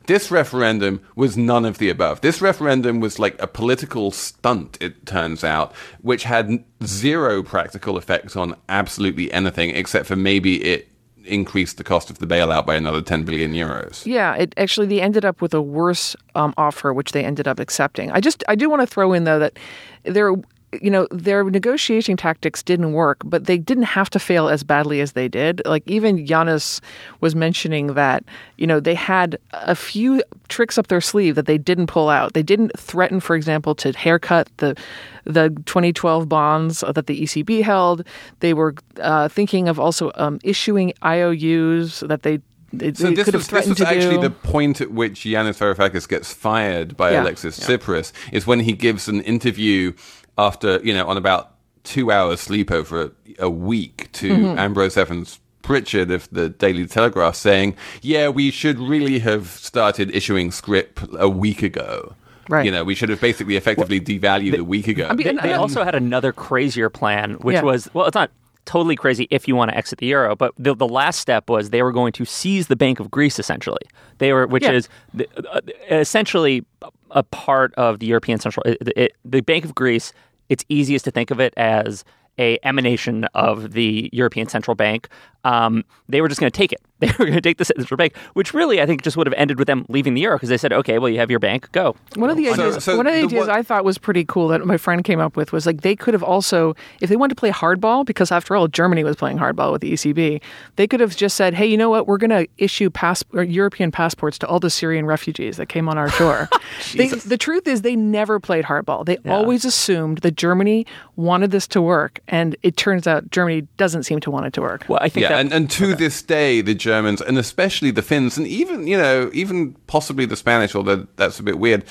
[0.06, 2.20] This referendum was none of the above.
[2.20, 8.34] This referendum was like a political stunt, it turns out, which had zero practical effects
[8.34, 10.90] on absolutely anything except for maybe it
[11.24, 14.04] increased the cost of the bailout by another 10 billion euros.
[14.06, 17.60] Yeah, it actually they ended up with a worse um, offer, which they ended up
[17.60, 18.10] accepting.
[18.10, 19.58] I just I do want to throw in though that
[20.04, 20.34] there,
[20.80, 25.00] you know, their negotiating tactics didn't work, but they didn't have to fail as badly
[25.00, 25.62] as they did.
[25.64, 26.80] Like even Yanis
[27.20, 28.24] was mentioning that
[28.56, 32.34] you know they had a few tricks up their sleeve that they didn't pull out.
[32.34, 34.76] They didn't threaten, for example, to haircut the
[35.24, 38.04] the 2012 bonds that the ECB held.
[38.40, 42.40] They were uh, thinking of also um, issuing IOUs that they.
[42.72, 44.22] They, So this could have was, this was actually do.
[44.22, 47.24] the point at which Yanis Varoufakis gets fired by Yeah.
[47.24, 49.92] Alexis Tsipras is when he gives an interview
[50.38, 51.52] after you know on about
[51.84, 53.10] two hours sleep over a,
[53.46, 54.58] a week to Mm-hmm.
[54.58, 60.50] Ambrose Evans Pritchard of the Daily Telegraph saying, "Yeah, we should really have started issuing
[60.50, 62.14] scrip a week ago."
[62.48, 62.64] Right.
[62.64, 65.06] You know, we should have basically effectively devalued a week ago.
[65.08, 67.62] I mean, they and- also had another crazier plan, which Yeah.
[67.62, 68.30] was well, it's not
[68.66, 71.70] totally crazy if you want to exit the euro, but the, the last step was
[71.70, 73.38] they were going to seize the Bank of Greece.
[73.38, 73.82] Essentially,
[74.18, 74.72] they were, which Yeah.
[74.72, 76.64] is the, uh, essentially
[77.10, 78.62] a part of the European Central.
[78.64, 80.12] It, it, the Bank of Greece.
[80.48, 82.04] It's easiest to think of it as
[82.38, 85.08] a emanation of the European Central Bank.
[85.44, 86.80] Um, they were just going to take it.
[87.06, 89.34] they were going to take the Central Bank, which really I think just would have
[89.36, 91.70] ended with them leaving the euro because they said, okay, well, you have your bank,
[91.72, 91.96] go.
[92.16, 94.24] One of the ideas, so one of the the ideas one- I thought was pretty
[94.24, 97.16] cool that my friend came up with was like they could have also, if they
[97.16, 100.40] wanted to play hardball, because after all, Germany was playing hardball with the ECB,
[100.76, 102.06] they could have just said, "Hey, you know what?
[102.06, 105.88] We're going to issue pass or European passports to all the Syrian refugees that came
[105.88, 106.48] on our shore."
[106.94, 109.04] they, the truth is, they never played hardball.
[109.06, 110.86] They always assumed that Germany
[111.16, 114.60] wanted this to work, and it turns out Germany doesn't seem to want it to
[114.60, 114.84] work.
[114.88, 118.02] Well, I think yeah, that, and, and to this day, the Germans, and especially the
[118.02, 121.84] Finns, and even you know, even possibly the Spanish, although that's a bit weird.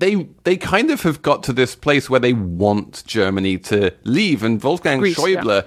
[0.00, 4.44] They they kind of have got to this place where they want Germany to leave,
[4.46, 5.62] and Wolfgang Greece, yeah.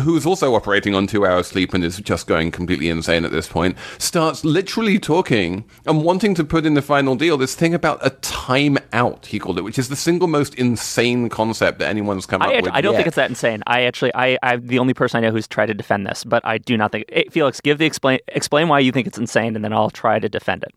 [0.00, 3.48] Who's also operating on two hours sleep and is just going completely insane at this
[3.48, 8.04] point, starts literally talking and wanting to put in the final deal this thing about
[8.04, 12.26] a time out, he called it, which is the single most insane concept that anyone's
[12.26, 12.70] come up I, with.
[12.72, 12.98] I don't yet.
[12.98, 13.62] think it's that insane.
[13.66, 16.44] I actually, I, I'm the only person I know who's tried to defend this, but
[16.44, 17.04] I do not think.
[17.10, 20.18] eh, Felix, give the explain explain why you think it's insane, and then I'll try
[20.18, 20.74] to defend it.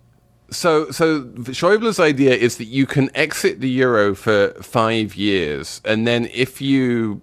[0.51, 6.08] So, so Schäuble's idea is that you can exit the euro for five years, and
[6.08, 7.21] then if you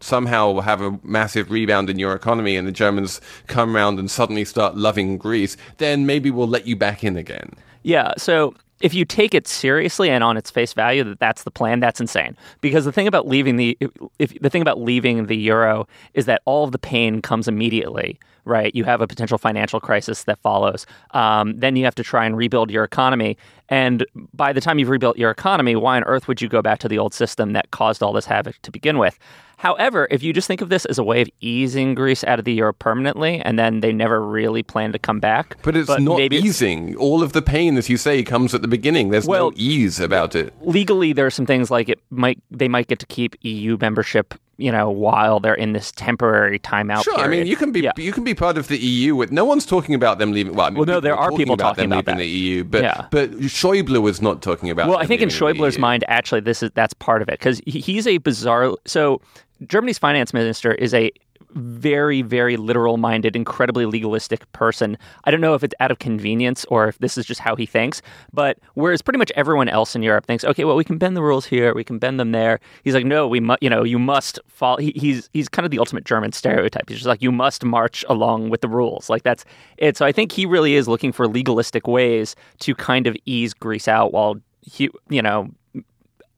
[0.00, 4.44] somehow have a massive rebound in your economy, and the Germans come around and suddenly
[4.44, 7.52] start loving Greece, then maybe we'll let you back in again.
[7.82, 8.12] Yeah.
[8.18, 11.80] So if you take it seriously and on its face value that that's the plan,
[11.80, 12.36] that's insane.
[12.60, 13.78] Because the thing about leaving the
[14.18, 18.18] if the thing about leaving the euro is that all of the pain comes immediately.
[18.46, 20.84] Right, you have a potential financial crisis that follows.
[21.12, 23.38] Um, then you have to try and rebuild your economy.
[23.70, 24.04] And
[24.34, 26.88] by the time you've rebuilt your economy, why on earth would you go back to
[26.88, 29.18] the old system that caused all this havoc to begin with?
[29.56, 32.44] However, if you just think of this as a way of easing Greece out of
[32.44, 36.18] the euro permanently, and then they never really plan to come back, But it's not
[36.18, 36.94] maybe it's- easing.
[36.96, 39.08] All of the pain, as you say, comes at the beginning.
[39.08, 40.52] There's Well- no ease about it.
[40.60, 44.34] legally there are some things like it might they might get to keep EU membership,
[44.56, 47.02] you know, while they're in this temporary timeout.
[47.04, 47.92] Sure, I mean you can be Yeah.
[47.96, 49.16] you can be part of the EU.
[49.16, 50.54] With no one's talking about them leaving.
[50.54, 52.24] Well, I mean, Well, no, there are people about talking them about leaving that.
[52.24, 53.06] the EU, but Yeah.
[53.10, 54.88] but Schäuble was not talking about.
[54.88, 58.06] Well, I think in Schäuble's mind, actually, this is that's part of it because he's
[58.06, 58.74] a bizarre.
[58.86, 59.20] So
[59.66, 61.10] Germany's finance minister is a
[61.54, 64.98] very, very literal minded, incredibly legalistic person.
[65.24, 67.66] I don't know if it's out of convenience or if this is just how he
[67.66, 71.16] thinks, but whereas pretty much everyone else in Europe thinks, okay, well, we can bend
[71.16, 72.60] the rules here, we can bend them there.
[72.82, 74.78] He's like, no, we must, you know, you must follow.
[74.78, 76.88] He, he's he's kind of the ultimate German stereotype.
[76.88, 79.08] He's just like, you must march along with the rules.
[79.08, 79.44] Like that's
[79.78, 79.96] it.
[79.96, 83.88] So I think he really is looking for legalistic ways to kind of ease Greece
[83.88, 85.50] out while he, you know,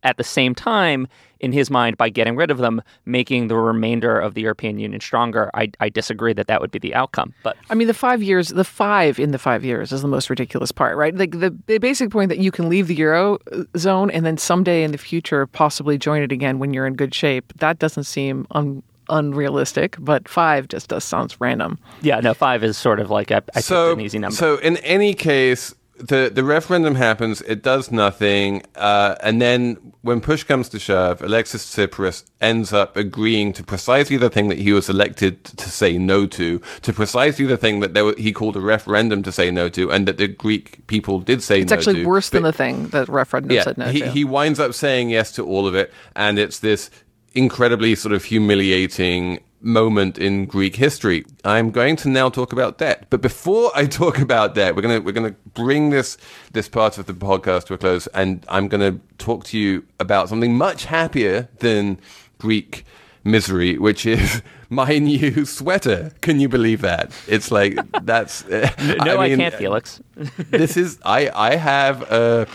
[0.07, 1.09] at the same time,
[1.41, 5.01] in his mind, by getting rid of them, making the remainder of the European Union
[5.01, 5.51] stronger.
[5.53, 7.35] I, I disagree that that would be the outcome.
[7.43, 10.31] But I mean, the five years, the five in the five years is the most
[10.31, 11.15] ridiculous part, right?
[11.15, 14.39] Like the, the basic point that you can leave the euro uh, zone and then
[14.39, 17.53] someday in the future possibly join it again when you're in good shape.
[17.59, 21.79] That doesn't seem un, unrealistic, but five just does sounds random.
[22.01, 24.37] yeah, no, five is sort of like I, I so, an easy number.
[24.37, 27.43] So in any case, the the referendum happens.
[27.43, 32.97] It does nothing, uh, and then when push comes to shove, Alexis Tsipras ends up
[32.97, 37.47] agreeing to precisely the thing that he was elected to say no to, to precisely
[37.47, 40.19] the thing that there were, he called a referendum to say no to, and that
[40.19, 41.63] the Greek people did say no to.
[41.63, 42.09] It's no actually to.
[42.09, 44.11] worse than the thing that referendum yeah, said no he, to.
[44.11, 46.91] he winds up saying yes to all of it, and it's this
[47.35, 51.25] incredibly sort of humiliating moment in Greek history.
[51.45, 55.01] I'm going to now talk about debt, but before I talk about debt, we're gonna
[55.01, 56.17] we're gonna bring this
[56.53, 60.29] this part of the podcast to a close, and I'm gonna talk to you about
[60.29, 61.99] something much happier than
[62.39, 62.85] Greek
[63.25, 66.13] misery, which is my new sweater.
[66.21, 67.11] Can you believe that?
[67.29, 68.71] It's like that's uh,
[69.05, 70.01] no, I, mean, can't, Felix.
[70.51, 72.47] this is I I have a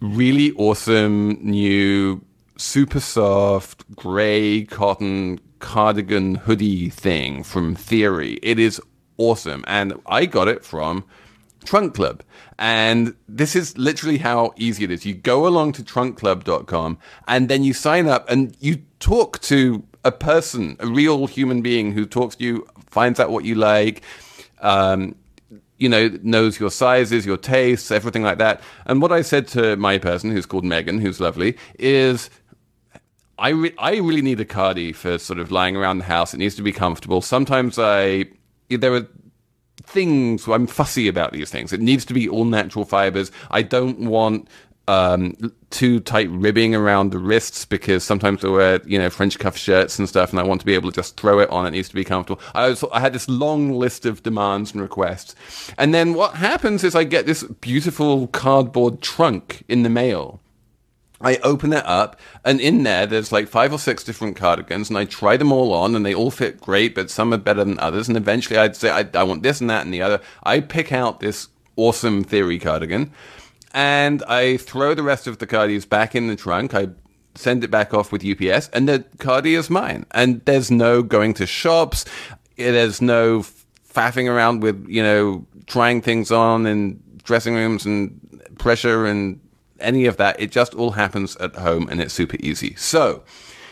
[0.00, 2.22] really awesome new
[2.56, 8.38] super soft gray cotton cardigan hoodie thing from Theory.
[8.42, 8.80] It is
[9.16, 11.04] awesome and I got it from
[11.64, 12.22] Trunk Club.
[12.58, 15.06] And this is literally how easy it is.
[15.06, 20.12] You go along to trunkclub.com and then you sign up and you talk to a
[20.12, 24.02] person, a real human being who talks to you, finds out what you like,
[24.60, 25.14] um,
[25.78, 28.60] you know, knows your sizes, your tastes, everything like that.
[28.86, 32.28] And what I said to my person, who's called Megan, who's lovely, is
[33.40, 36.34] I, re- I really need a cardi for sort of lying around the house.
[36.34, 37.22] It needs to be comfortable.
[37.22, 38.26] Sometimes I,
[38.68, 39.06] there are
[39.82, 41.72] things, I'm fussy about these things.
[41.72, 43.32] It needs to be all natural fibers.
[43.50, 44.46] I don't want
[44.88, 45.36] um,
[45.70, 49.98] too tight ribbing around the wrists because sometimes I wear, you know, French cuff shirts
[49.98, 51.66] and stuff, and I want to be able to just throw it on.
[51.66, 52.42] It needs to be comfortable.
[52.54, 55.34] I, was, I had this long list of demands and requests.
[55.78, 60.40] And then what happens is I get this beautiful cardboard trunk in the mail.
[61.20, 64.96] I open it up, and in there, there's like five or six different cardigans, and
[64.96, 67.78] I try them all on, and they all fit great, but some are better than
[67.78, 68.08] others.
[68.08, 70.20] And eventually, I'd say, I, I want this and that and the other.
[70.42, 73.12] I pick out this awesome theory cardigan,
[73.74, 76.72] and I throw the rest of the cardies back in the trunk.
[76.74, 76.88] I
[77.34, 80.06] send it back off with UPS, and the cardi is mine.
[80.12, 82.04] And there's no going to shops.
[82.56, 83.44] There's no
[83.92, 88.20] faffing around with, you know, trying things on in dressing rooms and
[88.58, 89.40] pressure and
[89.80, 90.40] any of that.
[90.40, 92.74] It just all happens at home and it's super easy.
[92.76, 93.24] So,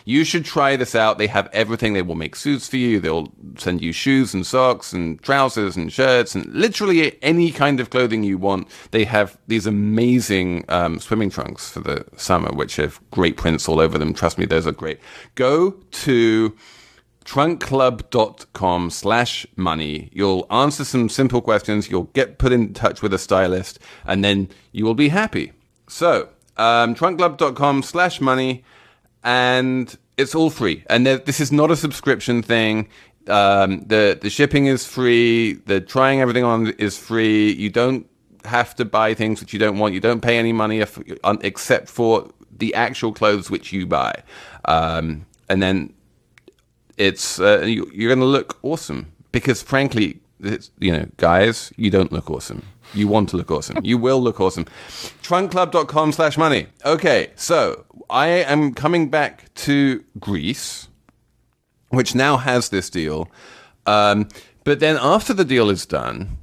[0.09, 1.19] you should try this out.
[1.19, 1.93] They have everything.
[1.93, 2.99] They will make suits for you.
[2.99, 7.91] They'll send you shoes and socks and trousers and shirts and literally any kind of
[7.91, 8.69] clothing you want.
[8.91, 13.81] They have these amazing um, swimming trunks for the summer, which have great prints all
[13.81, 14.15] over them.
[14.15, 14.99] Trust me, those are great.
[15.35, 16.57] Go to
[17.27, 20.09] trunkclub.com slash money.
[20.15, 21.91] You'll answer some simple questions.
[21.91, 25.53] You'll get put in touch with a stylist and then you will be happy.
[25.89, 28.64] So, um, trunkclub.com slash money
[29.24, 30.84] and it's all free.
[30.89, 32.89] And this is not a subscription thing.
[33.28, 35.55] Um, the the shipping is free.
[35.55, 37.53] The trying everything on is free.
[37.53, 38.09] You don't
[38.45, 39.95] have to buy things that you don't want.
[39.95, 40.99] You don't pay any money if,
[41.43, 44.22] except for the actual clothes which you buy.
[44.64, 45.93] Um, and then
[46.97, 50.20] it's uh, you, are going to look awesome because, frankly,
[50.78, 52.62] you know, guys, you don't look awesome.
[52.95, 53.78] You want to look awesome.
[53.84, 54.64] You will look awesome.
[55.22, 56.68] Trunkclub.com slash money.
[56.84, 60.89] Okay, so I am coming back to Greece,
[61.91, 63.30] which now has this deal.
[63.86, 64.28] Um,
[64.64, 66.39] but then after the deal is done,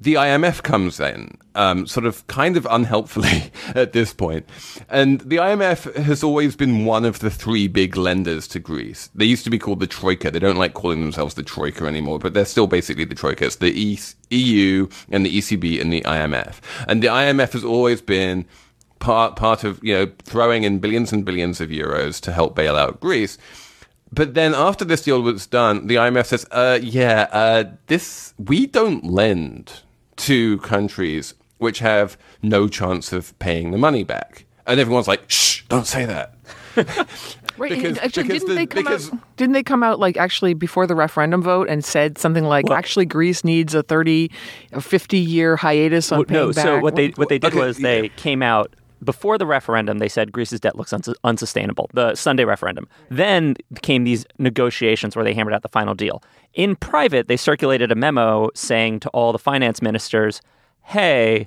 [0.00, 4.48] the IMF comes in, um, sort of kind of unhelpfully at this point.
[4.88, 9.10] And the IMF has always been one of the three big lenders to Greece.
[9.14, 10.30] They used to be called the Troika.
[10.30, 13.44] They don't like calling themselves the Troika anymore, but they're still basically the Troika.
[13.44, 13.98] It's the
[14.30, 16.56] EU and the ECB and the IMF.
[16.88, 18.46] And the IMF has always been
[19.00, 22.74] part, part of, you know, throwing in billions and billions of euros to help bail
[22.74, 23.36] out Greece.
[24.12, 28.66] But then after this deal was done, the IMF says, uh, yeah, uh, this, we
[28.66, 29.82] don't lend
[30.20, 34.46] to countries which have no chance of paying the money back.
[34.66, 36.34] And everyone's like, shh, don't say that.
[37.60, 37.72] Right.
[37.72, 39.36] Because, actually, because didn't the, they come because, out?
[39.36, 42.78] Didn't they come out like actually before the referendum vote and said something like, well,
[42.78, 44.30] actually, Greece needs a thirty,
[44.72, 46.64] or fifty year hiatus on well, paying no, back?
[46.64, 50.08] So what they what they did okay, was they came out before the referendum, they
[50.08, 52.88] said Greece's debt looks uns- unsustainable, the Sunday referendum.
[53.08, 56.22] Then came these negotiations where they hammered out the final deal.
[56.54, 60.40] In private, they circulated a memo saying to all the finance ministers,
[60.82, 61.46] hey,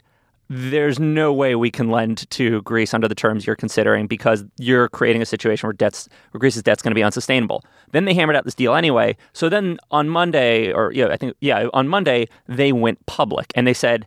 [0.50, 4.90] there's no way we can lend to Greece under the terms you're considering because you're
[4.90, 7.64] creating a situation where debts where Greece's debt's going to be unsustainable.
[7.92, 9.16] Then they hammered out this deal anyway.
[9.32, 13.66] So then on Monday or yeah, I think yeah, on Monday they went public and
[13.66, 14.06] they said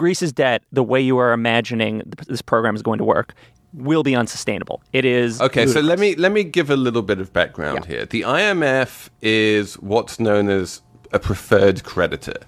[0.00, 3.34] Greece's debt, the way you are imagining this program is going to work,
[3.74, 4.82] will be unsustainable.
[4.94, 5.66] It is okay.
[5.66, 5.74] Ludicrous.
[5.74, 7.96] So let me let me give a little bit of background yeah.
[7.96, 8.06] here.
[8.06, 10.80] The IMF is what's known as
[11.12, 12.38] a preferred creditor.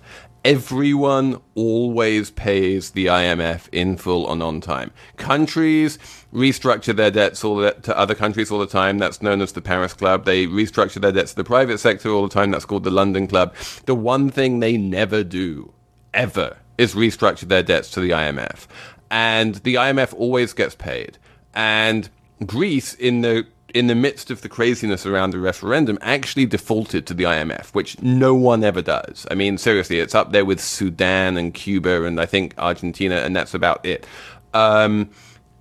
[0.47, 4.91] Everyone always pays the IMF in full and on time.
[5.19, 5.99] Countries
[6.33, 8.97] restructure their debts all the, to other countries all the time.
[8.97, 10.25] That's known as the Paris Club.
[10.25, 12.51] They restructure their debts to the private sector all the time.
[12.51, 13.55] That's called the London Club.
[13.85, 15.75] The one thing they never do,
[16.15, 18.67] ever, is restructured their debts to the IMF.
[19.11, 21.19] And the IMF always gets paid.
[21.55, 22.09] And
[22.47, 27.15] Greece, in the in the midst of the craziness around the referendum, actually defaulted to
[27.15, 29.27] the IMF, which no one ever does.
[29.31, 33.35] I mean, seriously, it's up there with Sudan and Cuba and I think Argentina, and
[33.35, 34.07] that's about it.
[34.53, 35.11] Um,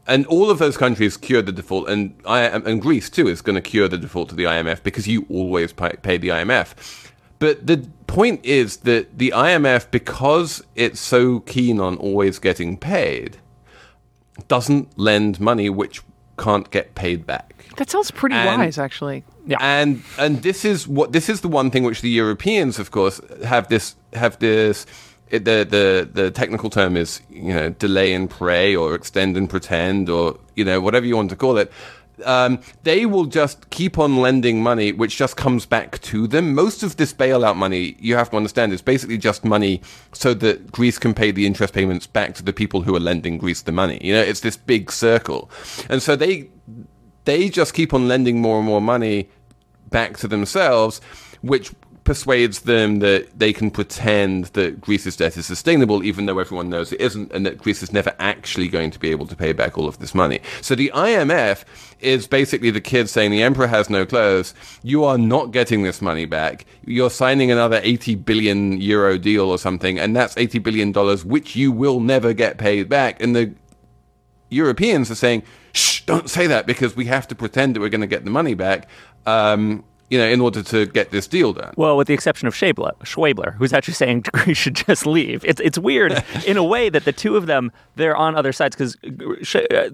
[0.07, 3.55] and all of those countries cured the default, and I, and Greece too is going
[3.55, 7.11] to cure the default to the IMF because you always pay, pay the IMF.
[7.42, 13.38] But the point is that the IMF, because it's so keen on always getting paid,
[14.48, 16.04] doesn't lend money which
[16.38, 17.66] can't get paid back.
[17.78, 19.24] That sounds pretty and, wise, actually.
[19.48, 19.58] Yeah.
[19.60, 23.20] And and this is what this is the one thing which the Europeans, of course,
[23.44, 24.86] have this have this.
[25.32, 29.50] It, the the the technical term is you know delay and pray or extend and
[29.50, 31.72] pretend or you know whatever you want to call it
[32.26, 36.54] um, they will just keep on lending money, which just comes back to them.
[36.54, 39.82] Most of this bailout money, you have to understand, is basically just money
[40.14, 43.38] so that Greece can pay the interest payments back to the people who are lending
[43.38, 44.00] Greece the money.
[44.02, 45.50] You know, it's this big circle,
[45.90, 46.50] and so they
[47.26, 49.30] they just keep on lending more and more money
[49.90, 51.02] back to themselves,
[51.42, 51.72] which
[52.12, 56.91] persuades them that they can pretend that Greece's debt is sustainable, even though everyone knows
[56.91, 59.78] it isn't, and that Greece is never actually going to be able to pay back
[59.78, 60.41] all of this money.
[60.59, 61.64] So the IMF
[62.01, 64.53] is basically the kid saying the emperor has no clothes.
[64.84, 66.66] You are not getting this money back.
[66.86, 71.55] You're signing another 80 billion euro deal or something, and that's 80 billion dollars, which
[71.55, 73.24] you will never get paid back.
[73.24, 73.53] And the
[74.49, 78.01] Europeans are saying, "Shh, don't say that because we have to pretend that we're going
[78.01, 78.89] to get the money back."
[79.26, 81.74] Um, you know, in order to get this deal done.
[81.78, 85.43] Well, with the exception of Schäuble, Schwabler, who's actually saying Greece should just leave.
[85.45, 88.76] It's it's weird in a way that the two of them they're on other sides
[88.76, 88.97] because
[89.55, 89.89] uh,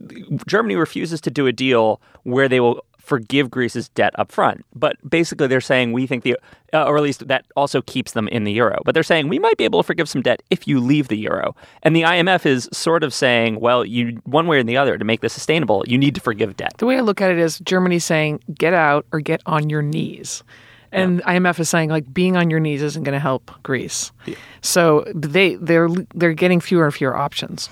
[0.47, 4.66] Germany refuses to do a deal where they will forgive Greece's debt up front.
[4.76, 6.38] But basically, they're saying we think the,
[6.74, 8.82] uh, or at least that also keeps them in the euro.
[8.84, 11.18] But they're saying we might be able to forgive some debt if you leave the
[11.18, 11.55] euro.
[11.84, 15.05] And the IMF is sort of saying, well, you one way or the other to
[15.05, 16.74] make this sustainable, you need to forgive debt.
[16.80, 19.82] The way I look at it is Germany saying get out or get on your
[19.82, 20.43] knees.
[20.91, 21.39] And yeah.
[21.39, 24.12] IMF is saying like being on your knees isn't going to help Greece.
[24.26, 24.36] Yeah.
[24.62, 27.70] So they they're they're getting fewer and fewer options.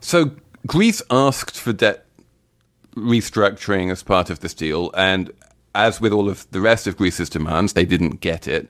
[0.00, 0.30] So
[0.66, 2.05] Greece asked for debt
[2.96, 4.90] restructuring as part of this deal.
[4.94, 5.30] And
[5.74, 8.68] as with all of the rest of Greece's demands, they didn't get it.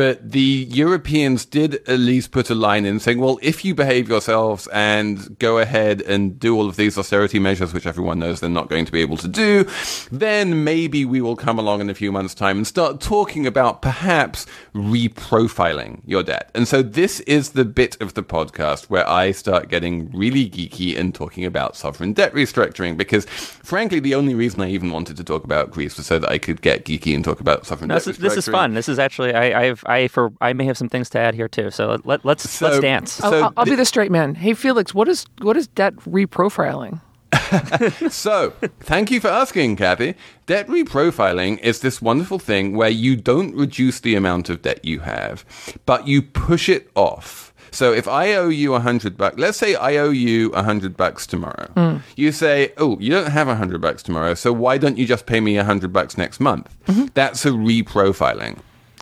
[0.00, 4.08] But the Europeans did at least put a line in saying, well, if you behave
[4.08, 8.48] yourselves and go ahead and do all of these austerity measures, which everyone knows they're
[8.48, 9.66] not going to be able to do,
[10.10, 13.82] then maybe we will come along in a few months' time and start talking about
[13.82, 16.50] perhaps reprofiling your debt.
[16.54, 20.98] And so this is the bit of the podcast where I start getting really geeky
[20.98, 25.24] and talking about sovereign debt restructuring because, frankly, the only reason I even wanted to
[25.24, 27.96] talk about Greece was so that I could get geeky and talk about sovereign no,
[27.96, 28.22] debt this, restructuring.
[28.22, 28.72] This is fun.
[28.72, 31.48] This is actually, I, I've I for I may have some things to add here
[31.48, 31.70] too.
[31.70, 33.12] So let, let's So- let's dance.
[33.12, 34.34] So- I'll, I'll be the straight man.
[34.34, 37.00] Hey, Felix, what is what is debt reprofiling?
[38.10, 40.14] So, thank you for asking, Cathy.
[40.46, 45.00] Debt reprofiling is this wonderful thing where you don't reduce the amount of debt you
[45.00, 45.44] have,
[45.86, 47.52] but you push it off.
[47.72, 50.96] So if I owe you a hundred bucks, let's say I owe you a hundred
[50.96, 51.68] bucks tomorrow.
[51.76, 51.96] Hmm.
[52.16, 55.26] You say, "Oh, you don't have a hundred bucks tomorrow, so why don't you just
[55.26, 57.06] pay me a hundred bucks next month?" Mm-hmm.
[57.14, 58.58] That's a reprofiling.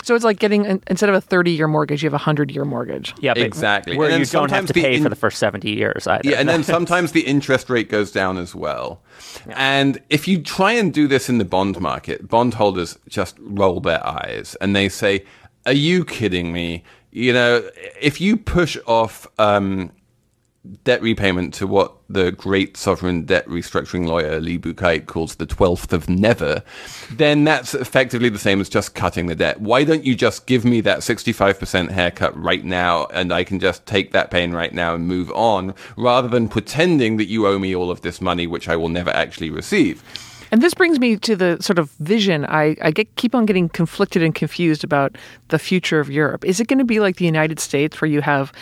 [0.09, 3.15] So it's like getting an, instead of a thirty-year mortgage, you have a hundred-year mortgage.
[3.21, 3.95] yeah, but exactly.
[3.95, 5.71] Where And then you don't have sometimes to the pay in- for the first seventy
[5.73, 6.27] years either.
[6.31, 9.03] Yeah, and then sometimes the interest rate goes down as well.
[9.51, 14.03] And if you try and do this in the bond market, bondholders just roll their
[14.07, 15.27] eyes and they say,
[15.67, 17.69] "Are you kidding me?" You know,
[18.01, 19.93] if you push off um,
[20.85, 25.93] debt repayment to what the great sovereign debt restructuring lawyer Lee Buchheit calls the 12th
[25.93, 26.63] of never,
[27.11, 29.61] then that's effectively the same as just cutting the debt.
[29.61, 33.87] Why don't you just give me that 65% haircut right now and I can just
[33.87, 37.75] take that pain right now and move on rather than pretending that you owe me
[37.75, 40.03] all of this money which I will never actually receive?
[40.51, 42.45] And this brings me to the sort of vision.
[42.47, 45.17] I, I get keep on getting conflicted and confused about
[45.49, 46.45] the future of Europe.
[46.45, 48.53] Is it going to be like the United States, where you have,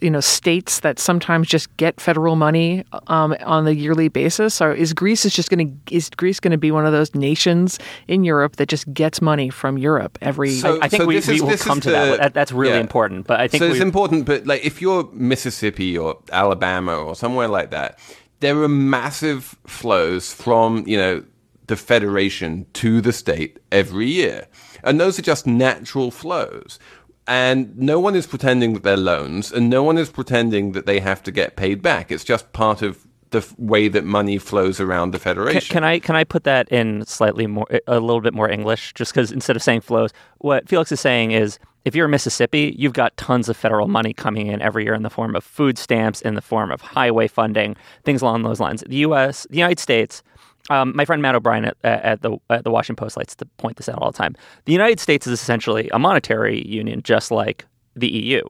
[0.00, 4.72] you know, states that sometimes just get federal money um, on a yearly basis, or
[4.72, 7.78] is Greece is just going to is Greece going to be one of those nations
[8.08, 10.50] in Europe that just gets money from Europe every?
[10.50, 12.18] So- I think so we, this we is- will this is come to the- that.
[12.20, 12.34] that.
[12.34, 12.80] That's really yeah.
[12.80, 13.26] important.
[13.26, 17.14] But I think so we, it's important, but like if you're Mississippi or Alabama or
[17.14, 17.98] somewhere like that,
[18.40, 21.22] there are massive flows from you know
[21.66, 24.46] the federation to the state every year,
[24.82, 26.78] and those are just natural flows.
[27.26, 31.00] And no one is pretending that they're loans, and no one is pretending that they
[31.00, 32.12] have to get paid back.
[32.12, 35.60] It's just part of the f- way that money flows around the federation.
[35.60, 38.92] Can, can I can I put that in slightly more a little bit more English?
[38.94, 42.74] Just because instead of saying flows, what Felix is saying is if you're in Mississippi,
[42.78, 45.76] you've got tons of federal money coming in every year in the form of food
[45.76, 48.82] stamps, in the form of highway funding, things along those lines.
[48.86, 50.22] The U.S., the United States.
[50.70, 53.76] Um, my friend Matt O'Brien at, at the at the Washington Post likes to point
[53.76, 54.34] this out all the time.
[54.64, 58.42] The United States is essentially a monetary union, just like the EU.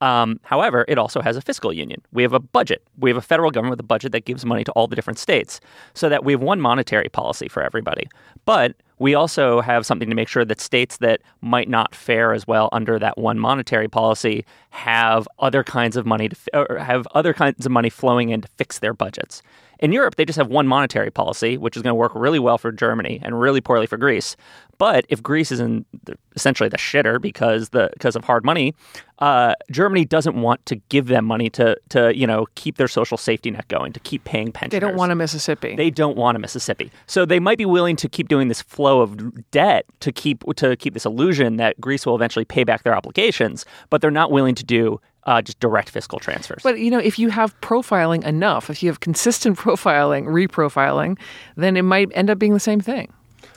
[0.00, 2.00] Um, however, it also has a fiscal union.
[2.12, 2.82] We have a budget.
[2.98, 5.18] We have a federal government with a budget that gives money to all the different
[5.18, 5.60] states,
[5.94, 8.08] so that we have one monetary policy for everybody.
[8.44, 12.46] But we also have something to make sure that states that might not fare as
[12.46, 16.36] well under that one monetary policy have other kinds of money to
[16.80, 19.42] have other kinds of money flowing in to fix their budgets.
[19.78, 22.58] In Europe, they just have one monetary policy, which is going to work really well
[22.58, 24.36] for Germany and really poorly for Greece.
[24.78, 28.74] But if Greece is in the, essentially the shitter because the because of hard money,
[29.18, 33.16] uh, Germany doesn't want to give them money to to you know keep their social
[33.16, 34.70] safety net going, to keep paying pensions.
[34.70, 35.74] they don't want a Mississippi.
[35.74, 36.92] They don't want a Mississippi.
[37.06, 40.76] So they might be willing to keep doing this flow of debt to keep to
[40.76, 44.54] keep this illusion that Greece will eventually pay back their obligations, but they're not willing
[44.54, 46.62] to do uh, just direct fiscal transfers.
[46.62, 51.18] But you know, if you have profiling enough, if you have consistent profiling, reprofiling,
[51.56, 53.12] then it might end up being the same thing.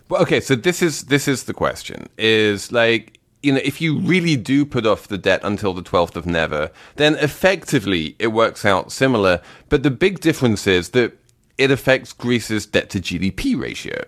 [0.10, 3.98] Well, okay, so this is this is the question: is like you know, if you
[4.00, 8.66] really do put off the debt until the twelfth of never, then effectively it works
[8.66, 9.42] out similar.
[9.70, 11.18] But the big difference is that
[11.58, 14.04] it affects Greece's debt to GDP ratio.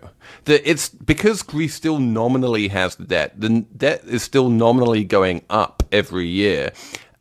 [0.45, 3.39] That it's because Greece still nominally has the debt.
[3.39, 6.73] The debt is still nominally going up every year,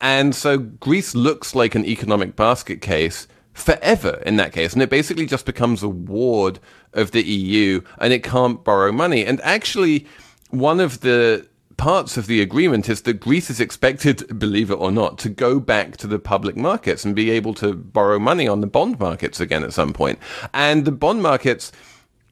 [0.03, 4.73] and so Greece looks like an economic basket case forever in that case.
[4.73, 6.59] And it basically just becomes a ward
[6.93, 9.25] of the EU and it can't borrow money.
[9.25, 10.07] And actually,
[10.51, 11.47] one of the
[11.77, 15.61] parts of the agreement is that Greece is expected, believe it or not, to go
[15.61, 19.41] back to the public markets and be able to borrow money on the bond markets
[19.41, 20.19] again at some point.
[20.53, 21.71] And the bond markets,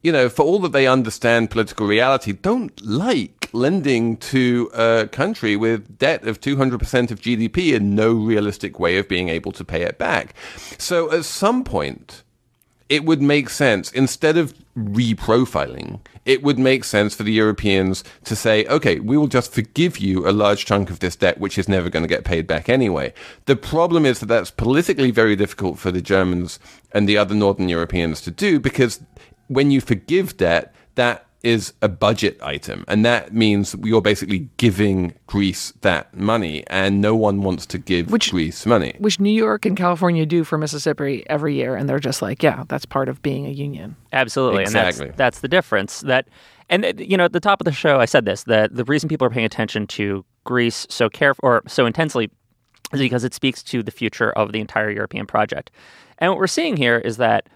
[0.03, 5.55] you know, for all that they understand political reality, don't like lending to a country
[5.55, 9.83] with debt of 200% of GDP and no realistic way of being able to pay
[9.83, 10.33] it back.
[10.77, 12.23] So at some point,
[12.91, 18.35] it would make sense instead of reprofiling, it would make sense for the Europeans to
[18.35, 21.69] say, okay, we will just forgive you a large chunk of this debt, which is
[21.69, 23.13] never going to get paid back anyway.
[23.45, 26.59] The problem is that that's politically very difficult for the Germans
[26.91, 28.99] and the other Northern Europeans to do because
[29.47, 32.85] when you forgive debt, that is a budget item.
[32.87, 38.11] And that means you're basically giving Greece that money, and no one wants to give
[38.11, 38.95] which, Greece money.
[38.99, 41.75] Which New York and California do for Mississippi every year.
[41.75, 43.95] And they're just like, yeah, that's part of being a union.
[44.13, 44.63] Absolutely.
[44.63, 45.05] Exactly.
[45.05, 46.01] And that's, that's the difference.
[46.01, 46.27] That,
[46.69, 48.83] and, uh, you know, at the top of the show, I said this that the
[48.85, 52.29] reason people are paying attention to Greece so careful or so intensely
[52.93, 55.71] is because it speaks to the future of the entire European project.
[56.17, 57.47] And what we're seeing here is that,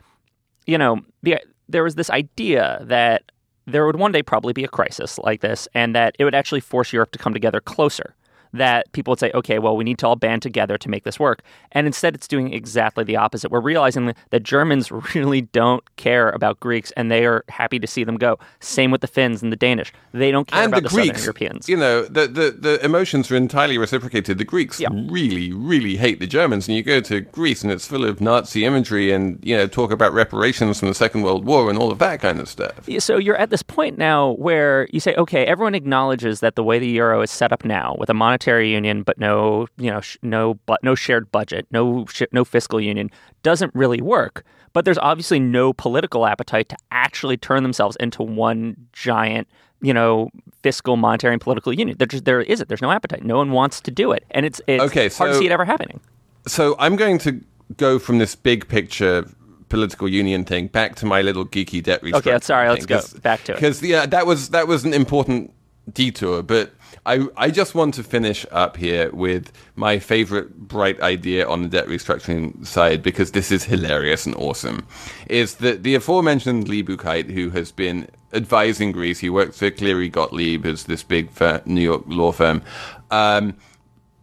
[0.66, 3.32] you know, the, there was this idea that
[3.66, 6.62] there would one day probably be a crisis like this, and that it would actually
[6.62, 8.16] force Europe to come together closer
[8.58, 11.20] that people would say, okay, well, we need to all band together to make this
[11.20, 11.42] work.
[11.72, 13.52] And instead, it's doing exactly the opposite.
[13.52, 18.04] We're realizing that Germans really don't care about Greeks and they are happy to see
[18.04, 18.40] them go.
[18.60, 19.94] Same with the Finns and the Danish.
[20.12, 21.70] They don't care and about the, the, Greeks, Southern Europeans.
[21.70, 24.38] You know, the, the, the emotions are entirely reciprocated.
[24.38, 24.90] The Greeks yeah.
[24.92, 26.68] really, really hate the Germans.
[26.68, 29.92] And you go to Greece and it's full of Nazi imagery and, you know, talk
[29.92, 32.90] about reparations from the Second World War and all of that kind of stuff.
[33.00, 36.80] So you're at this point now where you say, okay, everyone acknowledges that the way
[36.80, 40.02] the euro is set up now with a monetary monetary union, but no, you know,
[40.02, 43.10] sh- no, but no shared budget, no, sh- no fiscal union
[43.44, 44.44] doesn't really work.
[44.74, 49.48] But there's obviously no political appetite to actually turn themselves into one giant,
[49.82, 50.30] you know,
[50.64, 51.98] fiscal, monetary, and political union.
[51.98, 52.68] There, just, there isn't.
[52.68, 53.24] There's no appetite.
[53.24, 55.66] No one wants to do it, and it's, it's okay, hard to see it ever
[55.66, 56.00] happening.
[56.48, 57.42] So I'm going to
[57.78, 59.26] go from this big picture
[59.70, 62.16] political union thing back to my little geeky debt restructuring.
[62.16, 65.52] Okay, sorry, let's go back to it because yeah, that was that was an important
[65.92, 66.72] detour, but
[67.06, 71.70] I, I just want to finish up here with my favorite bright idea on the
[71.70, 74.88] debt restructuring side because this is hilarious and awesome.
[75.28, 80.66] Is that the aforementioned Lee who has been advising Greece, he works for Cleary Gottlieb
[80.66, 81.30] as this big
[81.66, 82.64] New York law firm,
[83.12, 83.56] um,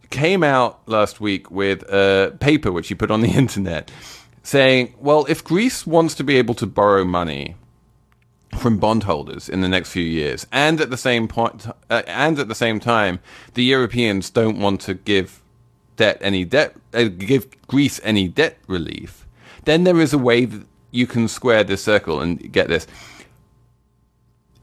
[0.09, 3.91] came out last week with a paper which he put on the internet
[4.43, 7.55] saying, well, if Greece wants to be able to borrow money
[8.57, 12.47] from bondholders in the next few years, and at the same point, uh, and at
[12.47, 13.19] the same time,
[13.53, 15.41] the Europeans don't want to give
[15.95, 19.27] debt any debt, uh, give Greece any debt relief.
[19.65, 22.87] Then there is a way that you can square this circle and get this.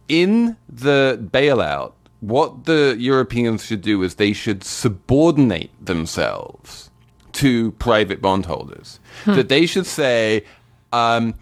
[0.09, 6.91] In the bailout, what the Europeans should do is they should subordinate themselves
[7.33, 9.01] to private bondholders.
[9.25, 9.35] Hmm.
[9.35, 10.45] That they should say.
[10.93, 11.35] Um,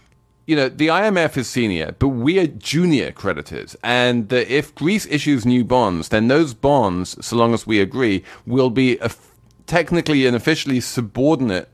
[0.49, 3.77] you know, the IMF is senior, but we are junior creditors.
[3.85, 8.71] And if Greece issues new bonds, then those bonds, so long as we agree, will
[8.71, 8.99] be
[9.67, 11.69] technically and officially subordinate,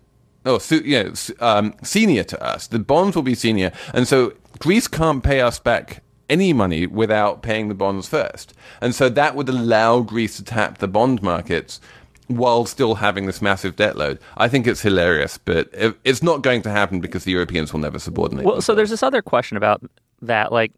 [0.44, 2.66] or you know, um, senior to us.
[2.66, 3.70] The bonds will be senior.
[3.92, 8.54] And so Greece can't pay us back any money without paying the bonds first.
[8.80, 11.80] And so that would allow Greece to tap the bond markets
[12.28, 14.18] while still having this massive debt load.
[14.36, 15.68] I think it's hilarious, but
[16.04, 18.46] it's not going to happen because the Europeans will never subordinate.
[18.46, 19.82] Well, so there's this other question about
[20.22, 20.72] that, like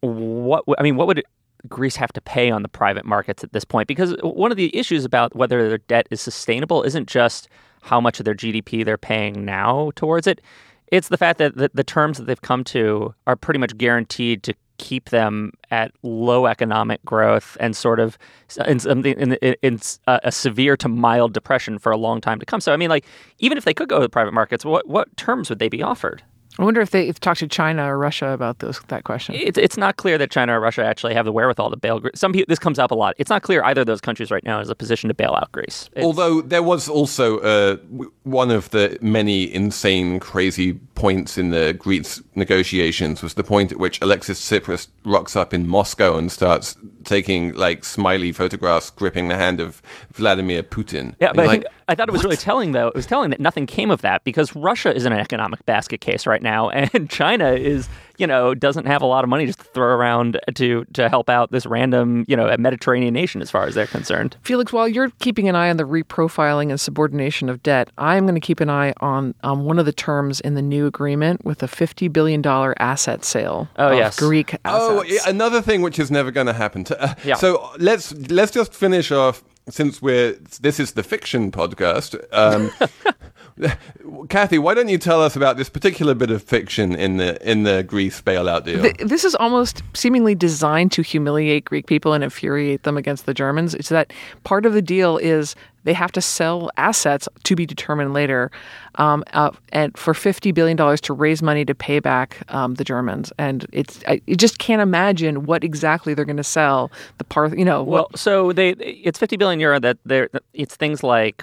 [0.00, 1.22] what I mean, what would
[1.68, 3.88] Greece have to pay on the private markets at this point?
[3.88, 7.48] Because one of the issues about whether their debt is sustainable isn't just
[7.82, 10.40] how much of their GDP they're paying now towards it.
[10.88, 14.42] It's the fact that the, the terms that they've come to are pretty much guaranteed
[14.44, 18.18] to keep them at low economic growth and sort of
[18.66, 22.60] in, in, in, in, a severe to mild depression for a long time to come.
[22.60, 23.04] So, I mean, like,
[23.38, 25.82] even if they could go to the private markets, what, what terms would they be
[25.82, 26.22] offered?
[26.58, 29.34] I wonder if they talk to China or Russia about those that question.
[29.34, 32.00] It's, it's not clear that China or Russia actually have the wherewithal to bail.
[32.14, 33.14] Some people, this comes up a lot.
[33.18, 35.52] It's not clear either of those countries right now is a position to bail out
[35.52, 35.90] Greece.
[35.94, 37.76] It's, Although there was also uh,
[38.22, 43.78] one of the many insane, crazy points in the Greece negotiations was the point at
[43.78, 49.36] which Alexis Tsipras rocks up in Moscow and starts taking like smiley photographs, gripping the
[49.36, 49.80] hand of
[50.12, 51.14] Vladimir Putin.
[51.20, 52.24] Yeah, but I, like, think, I thought it was what?
[52.24, 52.88] really telling though.
[52.88, 56.00] It was telling that nothing came of that because Russia is in an economic basket
[56.00, 57.88] case right now, and China is
[58.18, 61.28] you know, doesn't have a lot of money just to throw around to to help
[61.28, 64.36] out this random, you know, Mediterranean nation as far as they're concerned.
[64.42, 68.34] Felix, while you're keeping an eye on the reprofiling and subordination of debt, I'm going
[68.34, 71.62] to keep an eye on um, one of the terms in the new agreement with
[71.62, 72.44] a $50 billion
[72.78, 74.18] asset sale Oh, of yes.
[74.18, 75.20] Greek assets.
[75.26, 76.84] Oh, another thing which is never going to happen.
[76.84, 77.34] To, uh, Yeah.
[77.36, 82.16] So let's let's just finish off since we're this is the fiction podcast.
[82.32, 82.70] Um,
[84.28, 87.62] Cathy, why don't you tell us about this particular bit of fiction in the in
[87.62, 88.82] the Greece bailout deal?
[88.82, 93.32] Th- this is almost seemingly designed to humiliate Greek people and infuriate them against the
[93.32, 93.74] Germans.
[93.74, 94.12] It's that
[94.44, 95.54] part of the deal is
[95.84, 98.50] they have to sell assets to be determined later,
[98.96, 102.84] um, uh, and for fifty billion dollars to raise money to pay back um, the
[102.84, 103.32] Germans.
[103.38, 106.92] And it's I you just can't imagine what exactly they're going to sell.
[107.16, 110.76] The part, you know, Well, what, so they it's 50 billion euro that they're it's
[110.76, 111.42] things like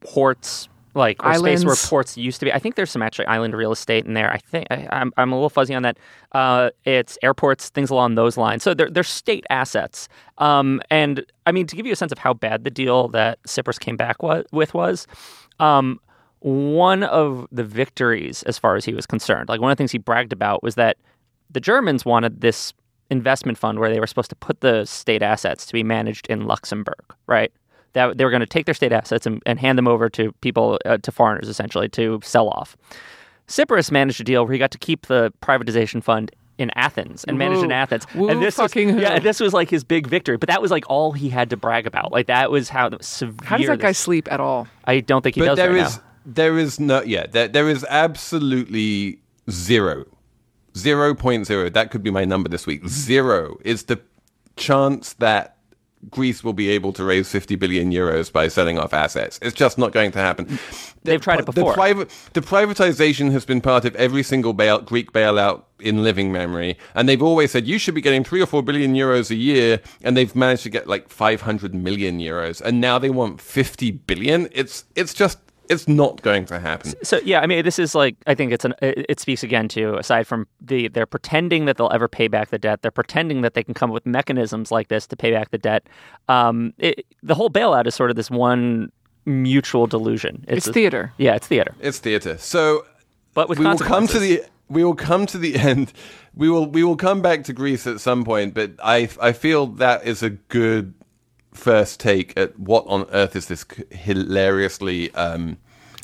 [0.00, 2.52] ports like or space where ports used to be.
[2.52, 4.30] I think there's some actually island real estate in there.
[4.32, 5.98] I think I, I'm I'm a little fuzzy on that.
[6.32, 8.62] Uh, it's airports, things along those lines.
[8.62, 10.08] So they're they're state assets.
[10.38, 13.42] Um, and I mean to give you a sense of how bad the deal that
[13.44, 15.06] Tsipras came back wa- with was.
[15.60, 16.00] Um,
[16.40, 19.92] one of the victories, as far as he was concerned, like one of the things
[19.92, 20.96] he bragged about was that
[21.50, 22.72] the Germans wanted this
[23.10, 26.46] investment fund where they were supposed to put the state assets to be managed in
[26.46, 27.52] Luxembourg, right?
[27.94, 30.32] That they were going to take their state assets and, and hand them over to
[30.40, 32.76] people, uh, to foreigners, essentially, to sell off.
[33.48, 37.38] Tsipras managed a deal where he got to keep the privatization fund in Athens and
[37.38, 38.06] managed in Athens.
[38.14, 39.00] Woo and this was, fucking who.
[39.00, 40.36] yeah, this was like his big victory.
[40.36, 42.12] But that was like all he had to brag about.
[42.12, 43.36] Like that was how severe.
[43.42, 44.68] how does that guy sleep at all?
[44.84, 46.02] I don't think he but does there right is now.
[46.26, 49.18] there is no yeah there, there is absolutely
[49.50, 50.04] zero
[50.76, 54.00] zero point zero that could be my number this week zero is the
[54.56, 55.51] chance that
[56.10, 59.38] Greece will be able to raise 50 billion euros by selling off assets.
[59.40, 60.58] It's just not going to happen.
[61.04, 61.74] They've tried it before.
[61.74, 66.78] The, the privatization has been part of every single bail, Greek bailout in living memory,
[66.94, 69.80] and they've always said you should be getting three or four billion euros a year,
[70.02, 74.48] and they've managed to get like 500 million euros, and now they want 50 billion.
[74.52, 75.38] It's it's just
[75.68, 76.92] it's not going to happen.
[77.02, 79.68] So yeah, I mean, this is like I think it's an it, it speaks again
[79.68, 82.82] to aside from the they're pretending that they'll ever pay back the debt.
[82.82, 85.58] They're pretending that they can come up with mechanisms like this to pay back the
[85.58, 85.86] debt.
[86.28, 88.90] Um, it, the whole bailout is sort of this one
[89.24, 90.44] mutual delusion.
[90.48, 91.12] It's a- theater.
[91.18, 92.38] Yeah, it's theater, It's theater.
[92.38, 92.84] So
[93.34, 95.92] but with we will come to the we will come to the end.
[96.34, 99.66] We will we will come back to Greece at some point, but I I feel
[99.66, 100.94] that is a good
[101.52, 105.56] first take at what on earth is this hilariously um,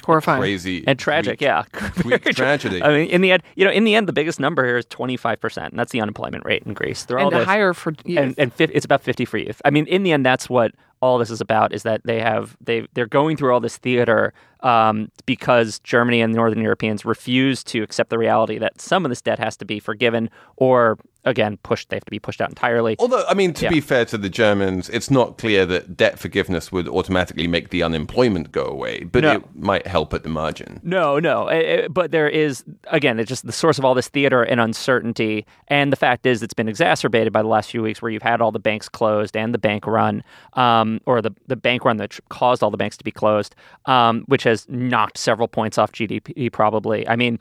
[0.05, 0.41] Horrifying.
[0.41, 1.65] crazy and tragic, Greek- yeah.
[2.03, 2.83] Greek tragedy.
[2.83, 4.87] I mean, in the end, you know, in the end, the biggest number here is
[4.87, 7.05] twenty five percent, and that's the unemployment rate in Greece.
[7.05, 9.61] They're all And this- higher for and and fif- it's about 50 for youth.
[9.65, 12.57] I mean, in the end, that's what all this is about: is that they have
[12.61, 17.63] they they're going through all this theater um, because Germany and the Northern Europeans refuse
[17.65, 21.59] to accept the reality that some of this debt has to be forgiven, or again,
[21.63, 21.91] pushed.
[21.91, 22.97] They have to be pushed out entirely.
[22.99, 23.71] Although, I mean, to Yeah.
[23.71, 27.83] be fair to the Germans, it's not clear that debt forgiveness would automatically make the
[27.83, 29.33] unemployment go away, but No.
[29.33, 30.81] it might help at the margin.
[30.83, 31.49] No, no.
[31.49, 34.59] Eh, eh, But there is, again, it's just the source of all this theater and
[34.59, 35.45] uncertainty.
[35.67, 38.41] And the fact is, it's been exacerbated by the last few weeks where you've had
[38.41, 40.23] all the banks closed and the bank run,
[40.55, 43.55] um, or the, the bank run that caused all the banks to be closed,
[43.85, 47.07] um, which has knocked several points off GDP, probably.
[47.09, 47.39] I mean,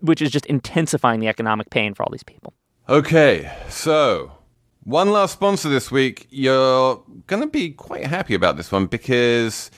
[0.00, 2.52] which is just intensifying the economic pain for all these people.
[2.88, 4.32] Okay, so
[4.84, 6.26] one last sponsor this week.
[6.30, 9.70] You're going to be quite happy about this one because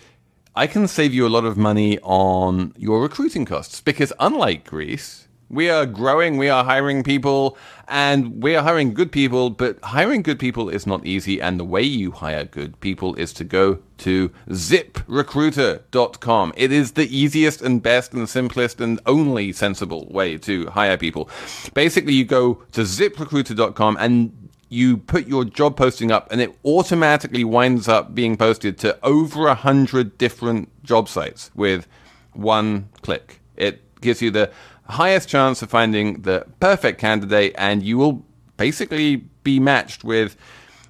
[0.54, 3.80] I can save you a lot of money on your recruiting costs.
[3.80, 9.10] Because unlike Greece, we are growing, we are hiring people, and we are hiring good
[9.10, 11.42] people, but hiring good people is not easy.
[11.42, 16.52] And the way you hire good people is to go to ziprecruiter.com.
[16.56, 21.28] It is the easiest and best and simplest and only sensible way to hire people.
[21.74, 27.42] Basically, you go to ziprecruiter.com and you put your job posting up and it automatically
[27.42, 31.88] winds up being posted to over a hundred different job sites with
[32.34, 33.40] one click.
[33.56, 34.52] It gives you the
[34.90, 38.24] highest chance of finding the perfect candidate and you will
[38.56, 40.36] basically be matched with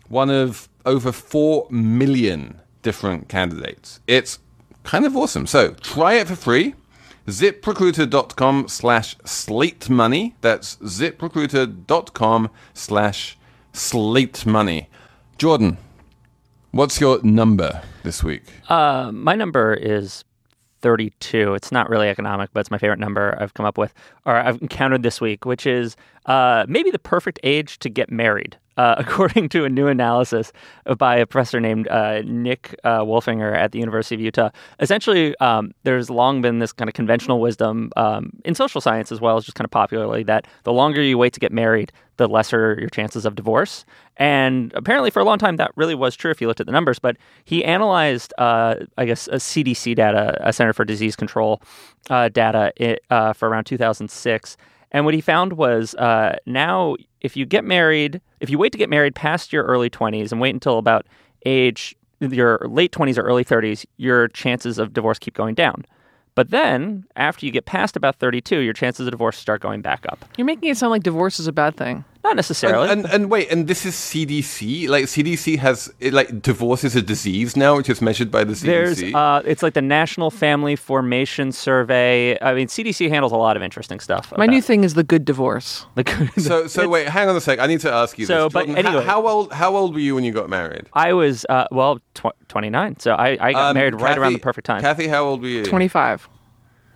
[0.08, 4.00] one of over 4 million different candidates.
[4.06, 4.38] It's
[4.82, 5.46] kind of awesome.
[5.46, 6.74] So try it for free.
[7.26, 10.34] ZipRecruiter.com slash slate money.
[10.40, 13.38] That's ziprecruiter.com slash
[13.72, 14.88] slate money.
[15.38, 15.78] Jordan,
[16.72, 18.42] what's your number this week?
[18.68, 20.24] Uh, my number is
[20.82, 21.54] 32.
[21.54, 23.94] It's not really economic, but it's my favorite number I've come up with
[24.26, 28.56] or I've encountered this week, which is uh, maybe the perfect age to get married.
[28.80, 30.52] uh, according to a new analysis
[30.96, 34.50] by a professor named uh, Nick uh, Wolfinger at the University of Utah.
[34.80, 39.20] Essentially, um, there's long been this kind of conventional wisdom um, in social science as
[39.20, 42.28] well as just kind of popularly that the longer you wait to get married, the
[42.28, 43.86] lesser your chances of divorce.
[44.18, 46.72] And apparently, for a long time, that really was true if you looked at the
[46.72, 46.98] numbers.
[46.98, 51.62] But he analyzed, uh, I guess, a CDC data, a Center for Disease Control
[52.10, 54.56] uh, data it, uh, for around 2006.
[54.92, 58.78] And what he found was uh, now, if you get married, if you wait to
[58.78, 61.06] get married past your early 20s and wait until about
[61.46, 65.86] age, your late 20s or early 30s, your chances of divorce keep going down.
[66.34, 70.06] But then, after you get past about 32, your chances of divorce start going back
[70.08, 70.24] up.
[70.36, 72.04] You're making it sound like divorce is a bad thing.
[72.22, 72.90] Not necessarily.
[72.90, 74.88] And, and, and wait, and this is CDC.
[74.88, 78.52] Like CDC has it, like divorce is a disease now, which is measured by the
[78.52, 78.60] CDC.
[78.66, 82.38] There's, uh, it's like the National Family Formation Survey.
[82.42, 84.32] I mean, CDC handles a lot of interesting stuff.
[84.36, 85.86] My new thing is the good divorce.
[85.94, 87.58] The good, so, so wait, hang on a sec.
[87.58, 88.52] I need to ask you So, this.
[88.52, 90.88] but Jordan, anyway- how, how old how old were you when you got married?
[90.92, 94.38] I was uh, well tw- 29, so I, I got Um, married right around the
[94.40, 94.82] perfect time.
[94.82, 95.64] Cathy, how old were you?
[95.64, 96.28] 25.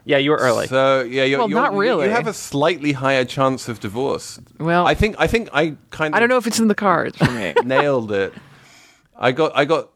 [0.05, 0.66] Yeah, you were early.
[0.66, 2.07] So yeah, you're, Well, you're, not you- really.
[2.07, 4.38] You have a slightly higher chance of divorce.
[4.59, 6.74] Well, I think I think I kind of I don't know if it's in the
[6.74, 7.55] cards for me.
[7.64, 8.32] nailed it.
[9.18, 9.90] I got I got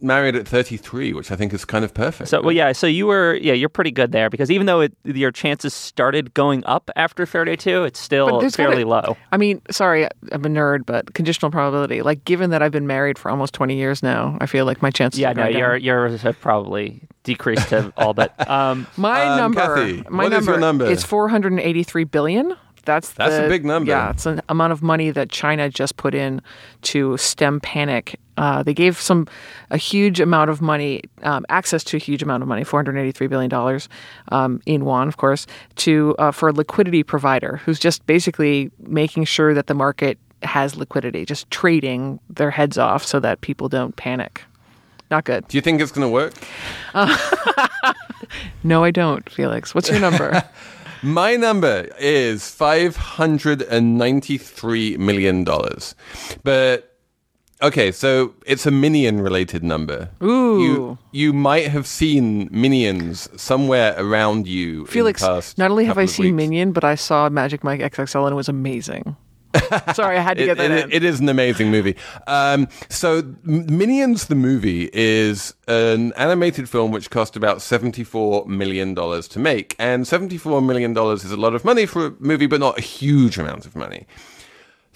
[0.00, 2.28] married at 33, which I think is kind of perfect.
[2.30, 2.72] So well, yeah.
[2.72, 6.34] So you were yeah, you're pretty good there because even though it, your chances started
[6.34, 9.16] going up after 32, it's still there's fairly gotta- low.
[9.32, 12.02] I mean, sorry, I'm a nerd, but conditional probability.
[12.02, 14.90] Like, given that I've been married for almost 20 years now, I feel like my
[14.90, 15.20] chances.
[15.20, 18.32] Yeah, are no, going your yours have probably decreased to all but.
[18.48, 20.84] Um, My Um, number, Cathy, my what is number, your number?
[20.86, 22.56] is 483 billion.
[22.86, 23.90] That's That's a big number.
[23.90, 26.40] Yeah, it's an amount of money that China just put in
[26.82, 28.18] to stem panic.
[28.38, 29.26] Uh, they gave some
[29.70, 33.50] a huge amount of money, um, access to a huge amount of money, 483 billion
[33.50, 33.88] dollars
[34.28, 39.24] um, in yuan, of course, to uh, for a liquidity provider who's just basically making
[39.24, 43.96] sure that the market has liquidity, just trading their heads off so that people don't
[43.96, 44.42] panic.
[45.10, 45.46] Not good.
[45.48, 46.34] Do you think it's going to work?
[48.64, 49.74] No, I don't, Felix.
[49.74, 50.42] What's your number?
[51.06, 55.94] My number is five hundred and ninety-three million dollars,
[56.42, 56.98] but
[57.62, 60.10] okay, so it's a minion related number.
[60.20, 60.60] Ooh.
[60.60, 64.84] you you might have seen minions somewhere around you.
[64.86, 66.36] Felix, in the past not only have I seen weeks.
[66.36, 69.16] Minion, but I saw Magic Mike XXL and it was amazing.
[69.94, 70.92] Sorry, I had to It- get that it- in.
[70.92, 71.96] it is an amazing movie.
[72.26, 79.38] Um, so, Minions the movie is an animated film which cost about $74 million to
[79.38, 79.74] make.
[79.78, 83.38] And $74 million is a lot of money for a movie, but not a huge
[83.38, 84.06] amount of money.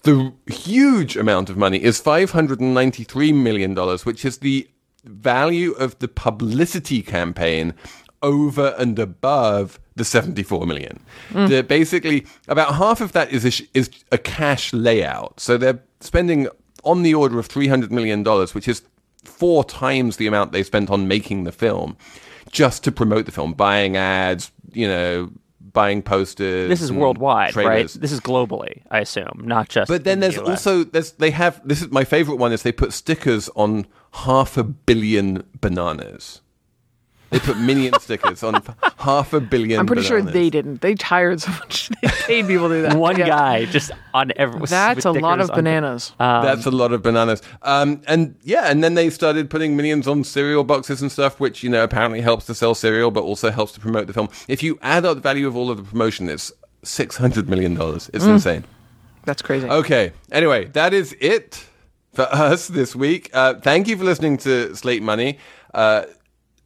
[0.02, 4.68] The huge amount of money is $593 million, which is the
[5.04, 7.74] value of the publicity campaign
[8.22, 10.98] over and above the 74 million.
[11.32, 15.38] The, basically, about half of that is a, is a cash layout.
[15.38, 16.48] So they're spending
[16.82, 18.82] on the order of $300 million, which is
[19.24, 21.96] four times the amount they spent on making the film,
[22.51, 25.30] just to promote the film, buying ads, you know,
[25.72, 26.68] buying posters.
[26.68, 27.88] this is worldwide, right?
[27.88, 29.88] This is globally, I assume, not just.
[29.88, 30.48] But then the there's US.
[30.48, 34.57] also there's they have this is my favorite one is they put stickers on half
[34.57, 36.40] a billion bananas.
[37.31, 38.62] They put minion stickers on
[38.99, 39.78] half a billion.
[39.81, 40.81] I'm pretty sure they didn't.
[40.81, 41.91] They hired so much.
[42.03, 42.09] They
[42.43, 42.97] paid people to do that.
[42.97, 43.26] one Yeah.
[43.28, 44.61] guy just on every.
[44.66, 46.12] That's a lot of stickers on- bananas.
[46.18, 47.43] That's a lot of bananas.
[47.62, 51.62] Um, and yeah, and then they started putting minions on cereal boxes and stuff, which
[51.62, 54.28] you know apparently helps to sell cereal, but also helps to promote the film.
[54.49, 56.53] If you add up the value of all of the promotion, it's
[56.83, 58.11] six hundred million dollars.
[58.14, 58.64] It's insane.
[59.24, 59.68] That's crazy.
[59.68, 60.12] Okay.
[60.33, 61.64] Anyway, that is it
[62.12, 63.31] for us this week.
[63.33, 65.39] Uh, thank you for listening to Slate Money.
[65.74, 66.05] Uh,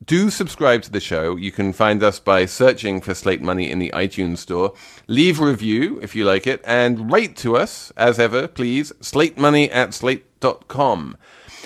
[0.07, 1.37] do subscribe to the show.
[1.37, 4.75] You can find us by searching for Slate Money in the iTunes store.
[5.07, 8.93] Leave a review if you like it, and rate to us, as ever, please.
[9.01, 11.17] Slate Money at slate.com.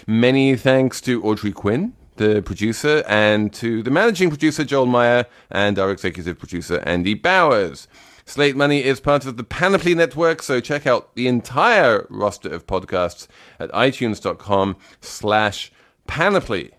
[0.06, 5.78] Many thanks to Audrey Quinn, the producer, and to the managing producer, Joel Meyer, and
[5.78, 7.88] our executive producer, Andy Bowers.
[8.24, 12.66] Slate Money is part of the Panoply Network, so check out the entire roster of
[12.66, 13.26] podcasts
[13.58, 15.72] at itunes.com slash
[16.06, 16.72] panoply,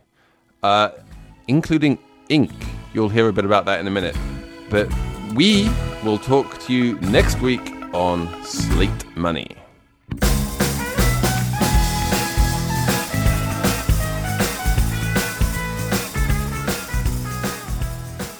[0.61, 0.89] uh,
[1.49, 1.97] including
[2.29, 2.51] Ink.
[2.93, 4.15] You'll hear a bit about that in a minute.
[4.69, 4.87] But
[5.33, 5.67] we
[6.03, 9.57] will talk to you next week on Slate Money.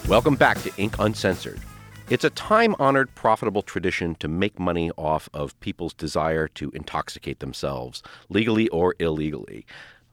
[0.08, 0.96] Welcome back to Inc.
[1.00, 1.60] Uncensored.
[2.12, 7.40] It's a time honored, profitable tradition to make money off of people's desire to intoxicate
[7.40, 9.66] themselves, legally or illegally.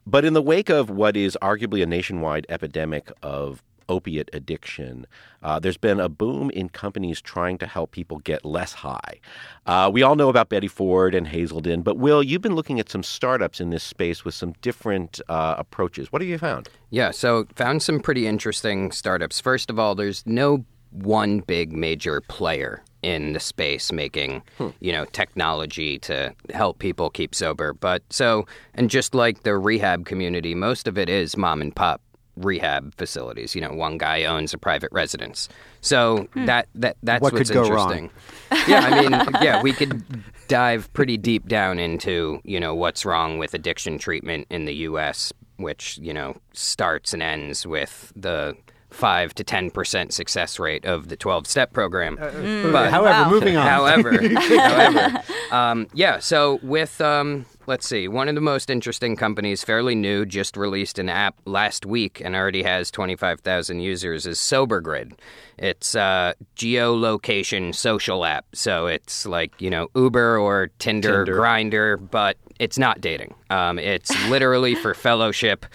[0.06, 5.06] But in the wake of what is arguably a nationwide epidemic of opiate addiction,
[5.42, 9.20] uh, there's been a boom in companies trying to help people get less high.
[9.66, 12.88] Uh, we all know about Betty Ford and Hazelden, but Will, you've been looking at
[12.88, 16.12] some startups in this space with some different uh, approaches.
[16.12, 16.68] What have you found?
[16.90, 19.40] Yeah, so found some pretty interesting startups.
[19.40, 24.70] First of all, there's no one big major player in the space making hmm.
[24.80, 28.44] you know technology to help people keep sober but so
[28.74, 32.00] and just like the rehab community most of it is mom and pop
[32.34, 35.48] rehab facilities you know one guy owns a private residence
[35.82, 36.46] so hmm.
[36.46, 38.10] that that that's what what's could interesting
[38.50, 38.64] go wrong?
[38.66, 40.02] yeah i mean yeah we could
[40.48, 45.32] dive pretty deep down into you know what's wrong with addiction treatment in the us
[45.58, 48.56] which you know starts and ends with the
[48.96, 52.18] five to ten percent success rate of the twelve step program.
[52.20, 52.72] Uh, mm.
[52.72, 53.30] But however, wow.
[53.30, 53.66] moving on.
[53.66, 56.18] However, however, um, yeah.
[56.18, 60.98] So with um, let's see, one of the most interesting companies, fairly new, just released
[60.98, 64.26] an app last week and already has twenty five thousand users.
[64.26, 65.12] Is SoberGrid.
[65.58, 68.46] It's a geolocation social app.
[68.54, 71.38] So it's like you know Uber or Tinder, Tinder.
[71.38, 73.34] Grindr, but it's not dating.
[73.50, 75.66] Um, it's literally for fellowship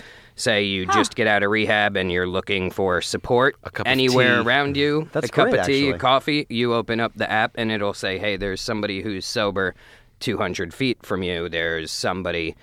[0.42, 0.94] say you huh.
[0.94, 5.32] just get out of rehab and you're looking for support anywhere around you, That's a
[5.32, 6.00] cup great, of tea, actually.
[6.00, 9.76] coffee, you open up the app and it'll say, hey, there's somebody who's sober
[10.20, 11.48] 200 feet from you.
[11.50, 12.56] There's somebody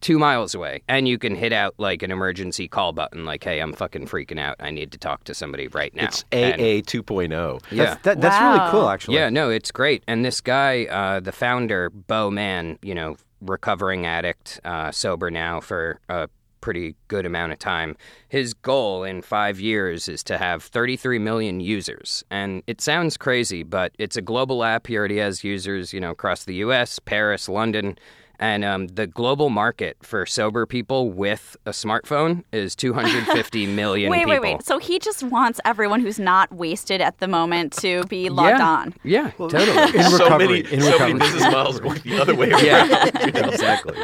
[0.00, 0.82] two miles away.
[0.88, 4.38] And you can hit out like an emergency call button, like, hey, I'm fucking freaking
[4.38, 4.56] out.
[4.60, 6.04] I need to talk to somebody right now.
[6.04, 7.62] It's AA 2.0.
[7.70, 7.84] Yeah.
[7.84, 8.56] That's, that, that's Wow.
[8.58, 9.16] really cool, actually.
[9.16, 10.02] Yeah, no, it's great.
[10.06, 15.60] And this guy, uh, the founder, Beau Mann, you know, recovering addict, uh, sober now
[15.60, 16.28] for a
[16.66, 17.96] pretty good amount of time.
[18.28, 22.24] His goal in five years is to have 33 million users.
[22.28, 24.88] And it sounds crazy, but it's a global app.
[24.88, 27.96] He already has users, you know, across the U.S., Paris, London.
[28.38, 34.18] And um, the global market for sober people with a smartphone is 250 million wait,
[34.26, 34.30] people.
[34.32, 34.62] wait, wait.
[34.62, 38.68] So he just wants everyone who's not wasted at the moment to be logged yeah.
[38.68, 38.94] on.
[39.04, 39.62] Yeah, totally.
[39.98, 41.14] In so many, in so recovery.
[41.14, 42.64] many business models going the other way around.
[42.64, 43.48] Yeah, you know?
[43.48, 43.96] exactly.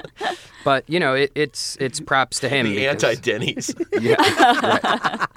[0.64, 2.66] But you know, it, it's it's props to him.
[2.66, 3.74] The because- anti Denny's.
[4.00, 4.14] Yeah.
[4.18, 5.28] right.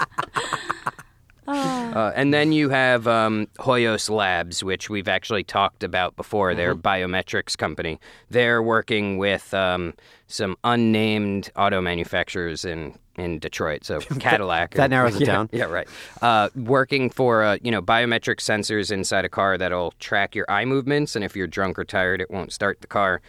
[1.48, 6.56] Uh, and then you have um, Hoyos Labs, which we've actually talked about before.
[6.56, 8.00] They're a biometrics company.
[8.30, 9.94] They're working with um,
[10.28, 13.86] some unnamed auto manufacturers in, in Detroit.
[13.86, 14.74] So Cadillac.
[14.76, 15.50] that narrows it yeah, down.
[15.52, 15.88] Yeah, right.
[16.22, 20.66] Uh, working for uh, you know biometric sensors inside a car that'll track your eye
[20.66, 23.22] movements, and if you're drunk or tired, it won't start the car.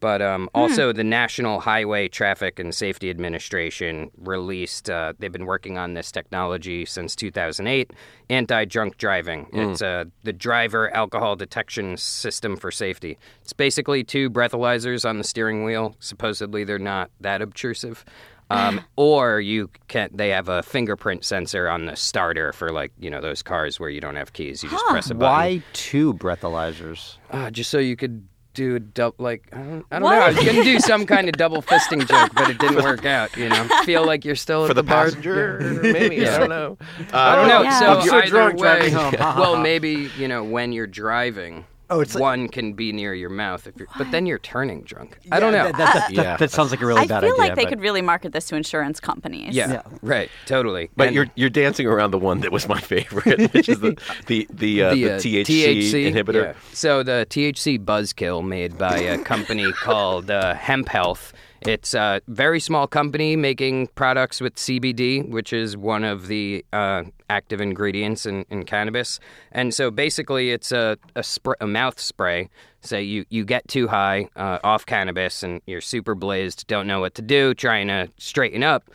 [0.00, 5.76] But um, also, the National Highway Traffic and Safety Administration released, uh, they've been working
[5.76, 7.92] on this technology since 2008
[8.30, 9.46] anti drunk driving.
[9.52, 13.18] It's uh, the driver alcohol detection system for safety.
[13.42, 15.94] It's basically two breathalyzers on the steering wheel.
[16.00, 18.04] Supposedly, they're not that obtrusive.
[18.52, 23.08] Um, or you can they have a fingerprint sensor on the starter for like you
[23.08, 26.14] know those cars where you don't have keys you just press a button Why two
[26.14, 27.14] breathalyzers?
[27.30, 30.20] uh, just so you could do a double, like I don't, I don't know.
[30.20, 33.36] I was gonna do some kind of double fisting joke, but it didn't work out.
[33.36, 35.04] You know, feel like you're still For at the bar.
[35.04, 36.16] passenger, maybe.
[36.16, 36.34] Yeah.
[36.36, 36.78] I don't know.
[37.12, 37.62] Uh, I don't know.
[37.62, 37.78] Yeah.
[37.78, 39.14] So I'm so either drunk, way, me home.
[39.14, 41.64] Ha, ha, well, maybe you know when you're driving.
[41.90, 44.82] Oh, it's like- one can be near your mouth if you're, but then you're turning
[44.82, 45.18] drunk.
[45.32, 45.64] I don't know.
[45.64, 46.36] That, that, that, Yeah.
[46.36, 47.30] that sounds like a really I bad idea.
[47.30, 49.54] I feel like they but- could really market this to insurance companies.
[49.54, 49.82] yeah, Yeah.
[50.02, 50.90] right, totally.
[50.96, 53.96] But And- you're you're dancing around the one that was my favorite, which is the
[54.26, 56.42] the the, uh, the, uh, THC, inhibitor.
[56.44, 56.52] yeah.
[56.72, 61.32] So the THC Buzzkill, made by a company called uh, Hemp Health.
[61.66, 67.04] It's a very small company making products with CBD, which is one of the uh,
[67.28, 69.20] active ingredients in, in cannabis.
[69.52, 71.24] And so basically, it's a a,
[71.60, 72.48] a mouth spray.
[72.80, 77.00] Say you, you get too high uh, off cannabis and you're super blazed, don't know
[77.00, 78.88] what to do, trying to straighten up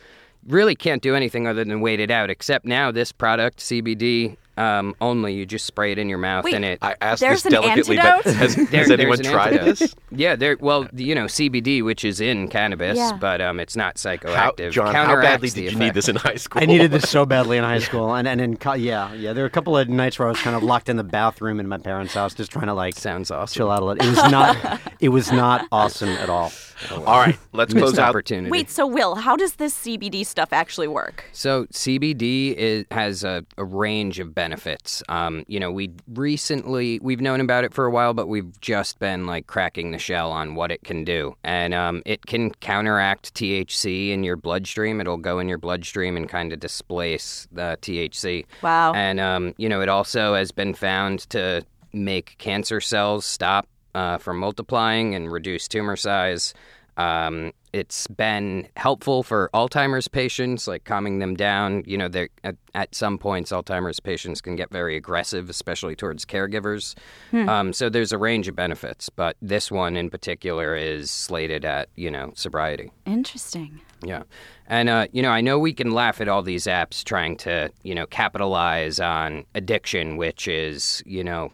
[0.48, 2.30] really can't do anything other than wait it out.
[2.30, 6.54] Except now, this product, CBD um, only, you just spray it in your mouth Wait,
[6.54, 6.78] and it.
[6.82, 8.24] I asked There's this an delicately, antidote?
[8.24, 9.78] but has, There- has anyone there's an tried antidote.
[9.78, 9.94] this?
[10.12, 10.56] Yeah, there.
[10.58, 13.18] Well, you know, CBD, which is in cannabis, Yeah.
[13.20, 14.70] but um, it's not How, psychoactive.
[14.72, 15.78] John, how badly did you effect.
[15.80, 16.62] need this in high school?
[16.62, 19.32] I needed this so badly in high school, and and in co- yeah, yeah.
[19.34, 21.60] There were a couple of nights where I was kind of locked in the bathroom
[21.60, 23.54] in my parents' house, just trying to like Sounds awesome.
[23.54, 24.06] chill out a little.
[24.06, 24.80] It was not.
[25.00, 26.50] it was not awesome at all.
[26.92, 28.10] All right, let's Missed close out.
[28.10, 28.50] opportunity.
[28.50, 31.24] Wait, so Will, how does this CBD stuff actually work?
[31.32, 35.02] So CBD is, has a, a range of benefits.
[35.08, 38.98] Um, you know, we recently we've known about it for a while, but we've just
[38.98, 43.34] been like cracking the shell on what it can do, and um, it can counteract
[43.34, 45.00] THC in your bloodstream.
[45.00, 48.44] It'll go in your bloodstream and kind of displace the THC.
[48.62, 48.92] Wow.
[48.94, 53.66] And um, you know, it also has been found to make cancer cells stop
[53.96, 56.52] uh, from multiplying and reduce tumor size.
[56.98, 61.82] Um, it's been helpful for Alzheimer's patients, like calming them down.
[61.86, 62.10] You know,
[62.42, 66.94] at, at some points, Alzheimer's patients can get very aggressive, especially towards caregivers.
[67.30, 67.48] Hmm.
[67.48, 71.88] Um, so there's a range of benefits, but this one in particular is slated at,
[71.96, 72.92] you know, sobriety.
[73.04, 73.80] Interesting.
[74.02, 74.22] Yeah.
[74.66, 77.70] And, uh, you know, I know we can laugh at all these apps trying to,
[77.82, 81.52] you know, capitalize on addiction, which is, you know,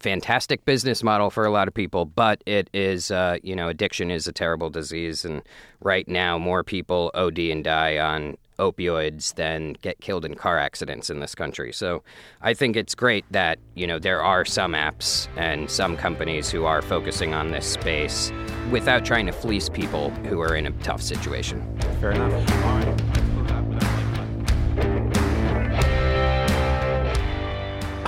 [0.00, 4.10] fantastic business model for a lot of people, but it is, uh, you know, addiction
[4.10, 5.24] is a terrible disease.
[5.24, 5.42] And
[5.80, 11.10] right now, more people OD and die on opioids than get killed in car accidents
[11.10, 11.72] in this country.
[11.72, 12.02] So
[12.42, 16.64] I think it's great that, you know, there are some apps and some companies who
[16.64, 18.32] are focusing on this space
[18.70, 21.62] without trying to fleece people who are in a tough situation.
[22.00, 23.27] Fair enough.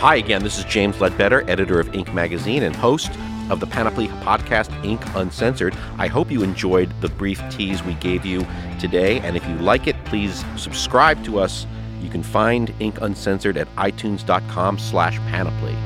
[0.00, 2.14] Hi again, this is James Ledbetter, editor of Inc.
[2.14, 3.10] magazine and host
[3.50, 5.14] of the Panoply podcast Inc.
[5.14, 5.76] Uncensored.
[5.98, 8.46] I hope you enjoyed the brief tease we gave you
[8.78, 11.66] today, and if you like it, please subscribe to us.
[12.00, 12.96] You can find Inc.
[13.02, 15.76] Uncensored at itunes.com slash panoply.